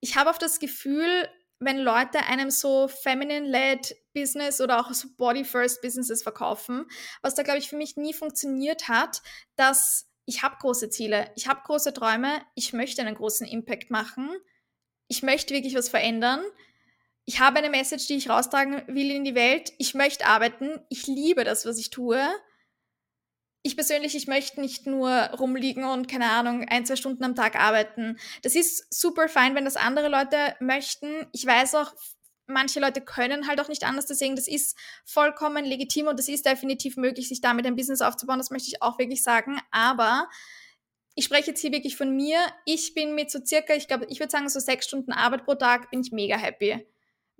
ich 0.00 0.16
habe 0.16 0.30
oft 0.30 0.42
das 0.42 0.58
Gefühl, 0.58 1.28
wenn 1.60 1.78
Leute 1.78 2.20
einem 2.26 2.50
so 2.50 2.88
feminine-led 2.88 3.94
Business 4.14 4.60
oder 4.60 4.80
auch 4.80 4.92
so 4.92 5.08
Body-First 5.16 5.82
Businesses 5.82 6.22
verkaufen, 6.22 6.86
was 7.22 7.34
da, 7.34 7.42
glaube 7.42 7.58
ich, 7.58 7.68
für 7.68 7.76
mich 7.76 7.96
nie 7.96 8.14
funktioniert 8.14 8.88
hat, 8.88 9.22
dass 9.56 10.08
ich 10.24 10.42
habe 10.42 10.56
große 10.58 10.88
Ziele, 10.90 11.30
ich 11.36 11.48
habe 11.48 11.60
große 11.64 11.92
Träume, 11.92 12.40
ich 12.54 12.72
möchte 12.72 13.02
einen 13.02 13.14
großen 13.14 13.46
Impact 13.46 13.90
machen, 13.90 14.30
ich 15.06 15.22
möchte 15.22 15.54
wirklich 15.54 15.74
was 15.74 15.88
verändern, 15.88 16.40
ich 17.26 17.40
habe 17.40 17.58
eine 17.58 17.70
Message, 17.70 18.06
die 18.06 18.16
ich 18.16 18.30
raustragen 18.30 18.82
will 18.88 19.10
in 19.10 19.24
die 19.24 19.34
Welt, 19.34 19.72
ich 19.78 19.94
möchte 19.94 20.26
arbeiten, 20.26 20.80
ich 20.88 21.06
liebe 21.06 21.44
das, 21.44 21.66
was 21.66 21.78
ich 21.78 21.90
tue 21.90 22.20
ich 23.62 23.76
persönlich, 23.76 24.14
ich 24.14 24.26
möchte 24.26 24.60
nicht 24.60 24.86
nur 24.86 25.10
rumliegen 25.10 25.84
und 25.84 26.08
keine 26.08 26.30
Ahnung, 26.30 26.64
ein, 26.68 26.86
zwei 26.86 26.96
Stunden 26.96 27.24
am 27.24 27.34
Tag 27.34 27.56
arbeiten. 27.56 28.18
Das 28.42 28.54
ist 28.54 28.92
super 28.92 29.28
fein, 29.28 29.54
wenn 29.54 29.66
das 29.66 29.76
andere 29.76 30.08
Leute 30.08 30.56
möchten. 30.60 31.26
Ich 31.32 31.44
weiß 31.44 31.74
auch, 31.74 31.92
manche 32.46 32.80
Leute 32.80 33.02
können 33.02 33.46
halt 33.46 33.60
auch 33.60 33.68
nicht 33.68 33.84
anders, 33.84 34.06
deswegen 34.06 34.34
das 34.34 34.48
ist 34.48 34.76
vollkommen 35.04 35.64
legitim 35.64 36.06
und 36.06 36.18
das 36.18 36.28
ist 36.28 36.46
definitiv 36.46 36.96
möglich, 36.96 37.28
sich 37.28 37.42
damit 37.42 37.66
ein 37.66 37.76
Business 37.76 38.00
aufzubauen. 38.00 38.38
Das 38.38 38.50
möchte 38.50 38.68
ich 38.68 38.82
auch 38.82 38.98
wirklich 38.98 39.22
sagen. 39.22 39.60
Aber 39.70 40.28
ich 41.14 41.26
spreche 41.26 41.50
jetzt 41.50 41.60
hier 41.60 41.72
wirklich 41.72 41.96
von 41.96 42.16
mir. 42.16 42.38
Ich 42.64 42.94
bin 42.94 43.14
mit 43.14 43.30
so 43.30 43.40
circa, 43.44 43.74
ich 43.74 43.88
glaube, 43.88 44.06
ich 44.08 44.20
würde 44.20 44.30
sagen, 44.30 44.48
so 44.48 44.58
sechs 44.58 44.86
Stunden 44.86 45.12
Arbeit 45.12 45.44
pro 45.44 45.54
Tag 45.54 45.90
bin 45.90 46.00
ich 46.00 46.12
mega 46.12 46.36
happy 46.36 46.86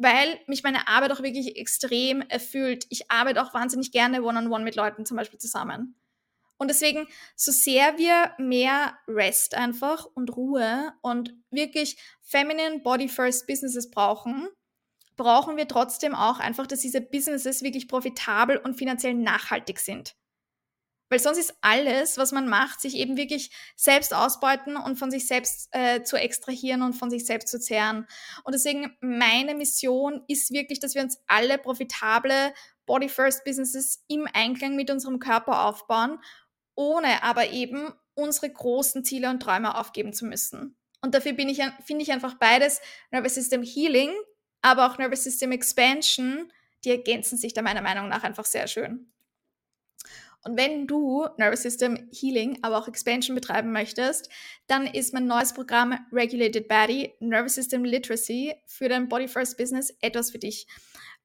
weil 0.02 0.40
mich 0.46 0.62
meine 0.62 0.88
Arbeit 0.88 1.12
auch 1.12 1.22
wirklich 1.22 1.56
extrem 1.56 2.22
erfüllt. 2.22 2.86
Ich 2.88 3.10
arbeite 3.10 3.42
auch 3.42 3.52
wahnsinnig 3.52 3.92
gerne 3.92 4.22
one-on-one 4.22 4.46
-on 4.46 4.60
-one 4.60 4.64
mit 4.64 4.74
Leuten 4.74 5.04
zum 5.04 5.18
Beispiel 5.18 5.38
zusammen. 5.38 5.99
Und 6.60 6.68
deswegen, 6.68 7.08
so 7.36 7.52
sehr 7.52 7.96
wir 7.96 8.34
mehr 8.36 8.98
Rest 9.08 9.54
einfach 9.54 10.04
und 10.04 10.36
Ruhe 10.36 10.92
und 11.00 11.34
wirklich 11.50 11.96
feminine 12.20 12.80
Body 12.80 13.08
First 13.08 13.46
Businesses 13.46 13.90
brauchen, 13.90 14.46
brauchen 15.16 15.56
wir 15.56 15.68
trotzdem 15.68 16.14
auch 16.14 16.38
einfach, 16.38 16.66
dass 16.66 16.80
diese 16.80 17.00
Businesses 17.00 17.62
wirklich 17.62 17.88
profitabel 17.88 18.58
und 18.58 18.74
finanziell 18.74 19.14
nachhaltig 19.14 19.78
sind. 19.78 20.16
Weil 21.08 21.18
sonst 21.18 21.38
ist 21.38 21.54
alles, 21.62 22.18
was 22.18 22.30
man 22.30 22.46
macht, 22.46 22.82
sich 22.82 22.94
eben 22.94 23.16
wirklich 23.16 23.50
selbst 23.74 24.14
ausbeuten 24.14 24.76
und 24.76 24.96
von 24.96 25.10
sich 25.10 25.26
selbst 25.26 25.70
äh, 25.72 26.02
zu 26.02 26.16
extrahieren 26.16 26.82
und 26.82 26.92
von 26.92 27.08
sich 27.08 27.24
selbst 27.24 27.48
zu 27.48 27.58
zehren. 27.58 28.06
Und 28.44 28.54
deswegen 28.54 28.94
meine 29.00 29.54
Mission 29.54 30.22
ist 30.28 30.52
wirklich, 30.52 30.78
dass 30.78 30.94
wir 30.94 31.02
uns 31.02 31.18
alle 31.26 31.56
profitable 31.56 32.52
Body 32.84 33.08
First 33.08 33.44
Businesses 33.44 34.04
im 34.08 34.28
Einklang 34.34 34.76
mit 34.76 34.90
unserem 34.90 35.20
Körper 35.20 35.64
aufbauen 35.64 36.18
ohne 36.80 37.22
aber 37.22 37.50
eben 37.50 37.92
unsere 38.14 38.50
großen 38.50 39.04
Ziele 39.04 39.28
und 39.28 39.40
Träume 39.40 39.76
aufgeben 39.76 40.14
zu 40.14 40.24
müssen. 40.24 40.76
Und 41.02 41.14
dafür 41.14 41.34
bin 41.34 41.50
ich, 41.50 41.60
finde 41.84 42.02
ich 42.02 42.10
einfach 42.10 42.34
beides, 42.34 42.80
Nervous 43.10 43.34
System 43.34 43.62
Healing, 43.62 44.10
aber 44.62 44.86
auch 44.86 44.96
Nervous 44.96 45.24
System 45.24 45.52
Expansion, 45.52 46.50
die 46.84 46.90
ergänzen 46.90 47.36
sich 47.36 47.52
da 47.52 47.60
meiner 47.60 47.82
Meinung 47.82 48.08
nach 48.08 48.22
einfach 48.22 48.46
sehr 48.46 48.66
schön. 48.66 49.12
Und 50.42 50.56
wenn 50.56 50.86
du 50.86 51.26
Nervous 51.36 51.62
System 51.62 52.08
Healing, 52.12 52.58
aber 52.62 52.78
auch 52.78 52.88
Expansion 52.88 53.34
betreiben 53.34 53.72
möchtest, 53.72 54.30
dann 54.66 54.86
ist 54.86 55.12
mein 55.12 55.26
neues 55.26 55.52
Programm 55.52 55.98
Regulated 56.10 56.66
Body, 56.66 57.12
Nervous 57.20 57.56
System 57.56 57.84
Literacy 57.84 58.54
für 58.64 58.88
dein 58.88 59.10
Body 59.10 59.28
First 59.28 59.58
Business 59.58 59.94
etwas 60.00 60.30
für 60.30 60.38
dich. 60.38 60.66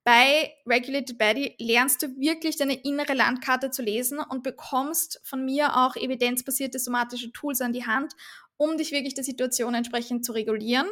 Bei 0.06 0.54
Regulated 0.68 1.18
Body 1.18 1.56
lernst 1.58 2.04
du 2.04 2.08
wirklich 2.18 2.58
deine 2.58 2.76
innere 2.76 3.16
Landkarte 3.16 3.72
zu 3.72 3.82
lesen 3.82 4.20
und 4.20 4.44
bekommst 4.44 5.20
von 5.24 5.44
mir 5.44 5.76
auch 5.76 5.96
evidenzbasierte 5.96 6.78
somatische 6.78 7.32
Tools 7.32 7.60
an 7.60 7.74
die 7.74 7.88
Hand, 7.88 8.14
um 8.56 8.78
dich 8.78 8.92
wirklich 8.92 9.16
der 9.16 9.24
Situation 9.24 9.74
entsprechend 9.74 10.24
zu 10.24 10.34
regulieren. 10.34 10.88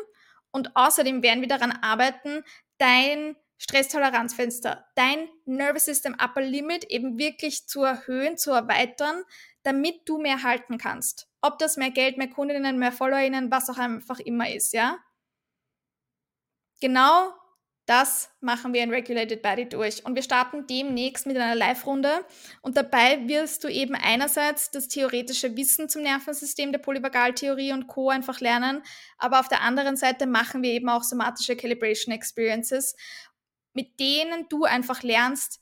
Und 0.49 0.75
außerdem 0.75 1.21
werden 1.21 1.41
wir 1.41 1.47
daran 1.47 1.71
arbeiten, 1.71 2.43
dein 2.79 3.35
Stresstoleranzfenster, 3.59 4.83
dein 4.95 5.29
Nervous 5.45 5.85
System 5.85 6.15
Upper 6.19 6.41
Limit 6.41 6.85
eben 6.85 7.19
wirklich 7.19 7.67
zu 7.67 7.83
erhöhen, 7.83 8.35
zu 8.35 8.49
erweitern, 8.49 9.23
damit 9.61 10.01
du 10.09 10.17
mehr 10.17 10.41
halten 10.41 10.79
kannst. 10.79 11.29
Ob 11.39 11.59
das 11.59 11.77
mehr 11.77 11.91
Geld, 11.91 12.17
mehr 12.17 12.31
Kundinnen, 12.31 12.79
mehr 12.79 12.91
FollowerInnen, 12.91 13.51
was 13.51 13.69
auch 13.69 13.77
einfach 13.77 14.19
immer 14.19 14.51
ist, 14.51 14.73
ja? 14.73 14.97
Genau 16.81 17.31
das 17.85 18.29
machen 18.39 18.73
wir 18.73 18.81
in 18.81 18.91
Regulated 18.91 19.41
Body 19.41 19.67
durch. 19.67 20.05
Und 20.05 20.15
wir 20.15 20.23
starten 20.23 20.67
demnächst 20.67 21.25
mit 21.25 21.35
einer 21.35 21.55
Live-Runde. 21.55 22.25
Und 22.61 22.77
dabei 22.77 23.27
wirst 23.27 23.63
du 23.63 23.67
eben 23.67 23.93
einerseits 23.93 24.71
das 24.71 24.87
theoretische 24.87 25.57
Wissen 25.57 25.89
zum 25.89 26.03
Nervensystem 26.03 26.71
der 26.71 26.79
Polyvagaltheorie 26.79 27.73
und 27.73 27.87
Co. 27.87 28.09
einfach 28.09 28.39
lernen. 28.39 28.83
Aber 29.17 29.41
auf 29.41 29.49
der 29.49 29.61
anderen 29.61 29.97
Seite 29.97 30.27
machen 30.27 30.63
wir 30.63 30.71
eben 30.71 30.87
auch 30.87 31.03
somatische 31.03 31.57
Calibration 31.57 32.13
Experiences, 32.13 32.95
mit 33.73 33.99
denen 33.99 34.47
du 34.47 34.63
einfach 34.63 35.03
lernst, 35.03 35.59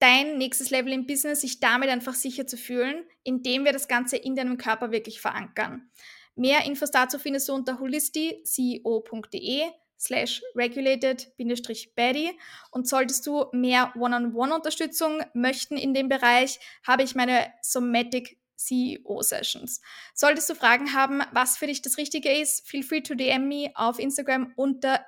dein 0.00 0.36
nächstes 0.36 0.70
Level 0.70 0.92
im 0.92 1.06
Business, 1.06 1.42
sich 1.42 1.60
damit 1.60 1.90
einfach 1.90 2.14
sicher 2.14 2.46
zu 2.46 2.56
fühlen, 2.56 3.04
indem 3.22 3.64
wir 3.64 3.72
das 3.72 3.86
Ganze 3.86 4.16
in 4.16 4.34
deinem 4.34 4.58
Körper 4.58 4.90
wirklich 4.90 5.20
verankern. 5.20 5.90
Mehr 6.34 6.64
Infos 6.64 6.90
dazu 6.90 7.20
findest 7.20 7.48
du 7.48 7.54
unter 7.54 7.78
holisticeo.de 7.78 9.70
slash 9.98 10.42
regulated-body. 10.54 12.38
Und 12.70 12.88
solltest 12.88 13.26
du 13.26 13.46
mehr 13.52 13.92
One-on-One-Unterstützung 13.96 15.22
möchten 15.34 15.76
in 15.76 15.94
dem 15.94 16.08
Bereich, 16.08 16.58
habe 16.86 17.02
ich 17.02 17.14
meine 17.14 17.52
Somatic 17.62 18.38
CEO-Sessions. 18.56 19.80
Solltest 20.14 20.48
du 20.48 20.54
Fragen 20.54 20.94
haben, 20.94 21.22
was 21.32 21.56
für 21.56 21.66
dich 21.66 21.82
das 21.82 21.98
Richtige 21.98 22.32
ist, 22.32 22.68
feel 22.68 22.82
free 22.82 23.00
to 23.00 23.14
DM 23.14 23.48
me 23.48 23.70
auf 23.74 23.98
Instagram 23.98 24.52
unter 24.56 25.04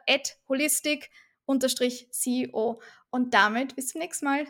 holistic-CEO. 0.48 2.80
Und 3.10 3.34
damit 3.34 3.76
bis 3.76 3.88
zum 3.88 4.00
nächsten 4.00 4.26
Mal. 4.26 4.46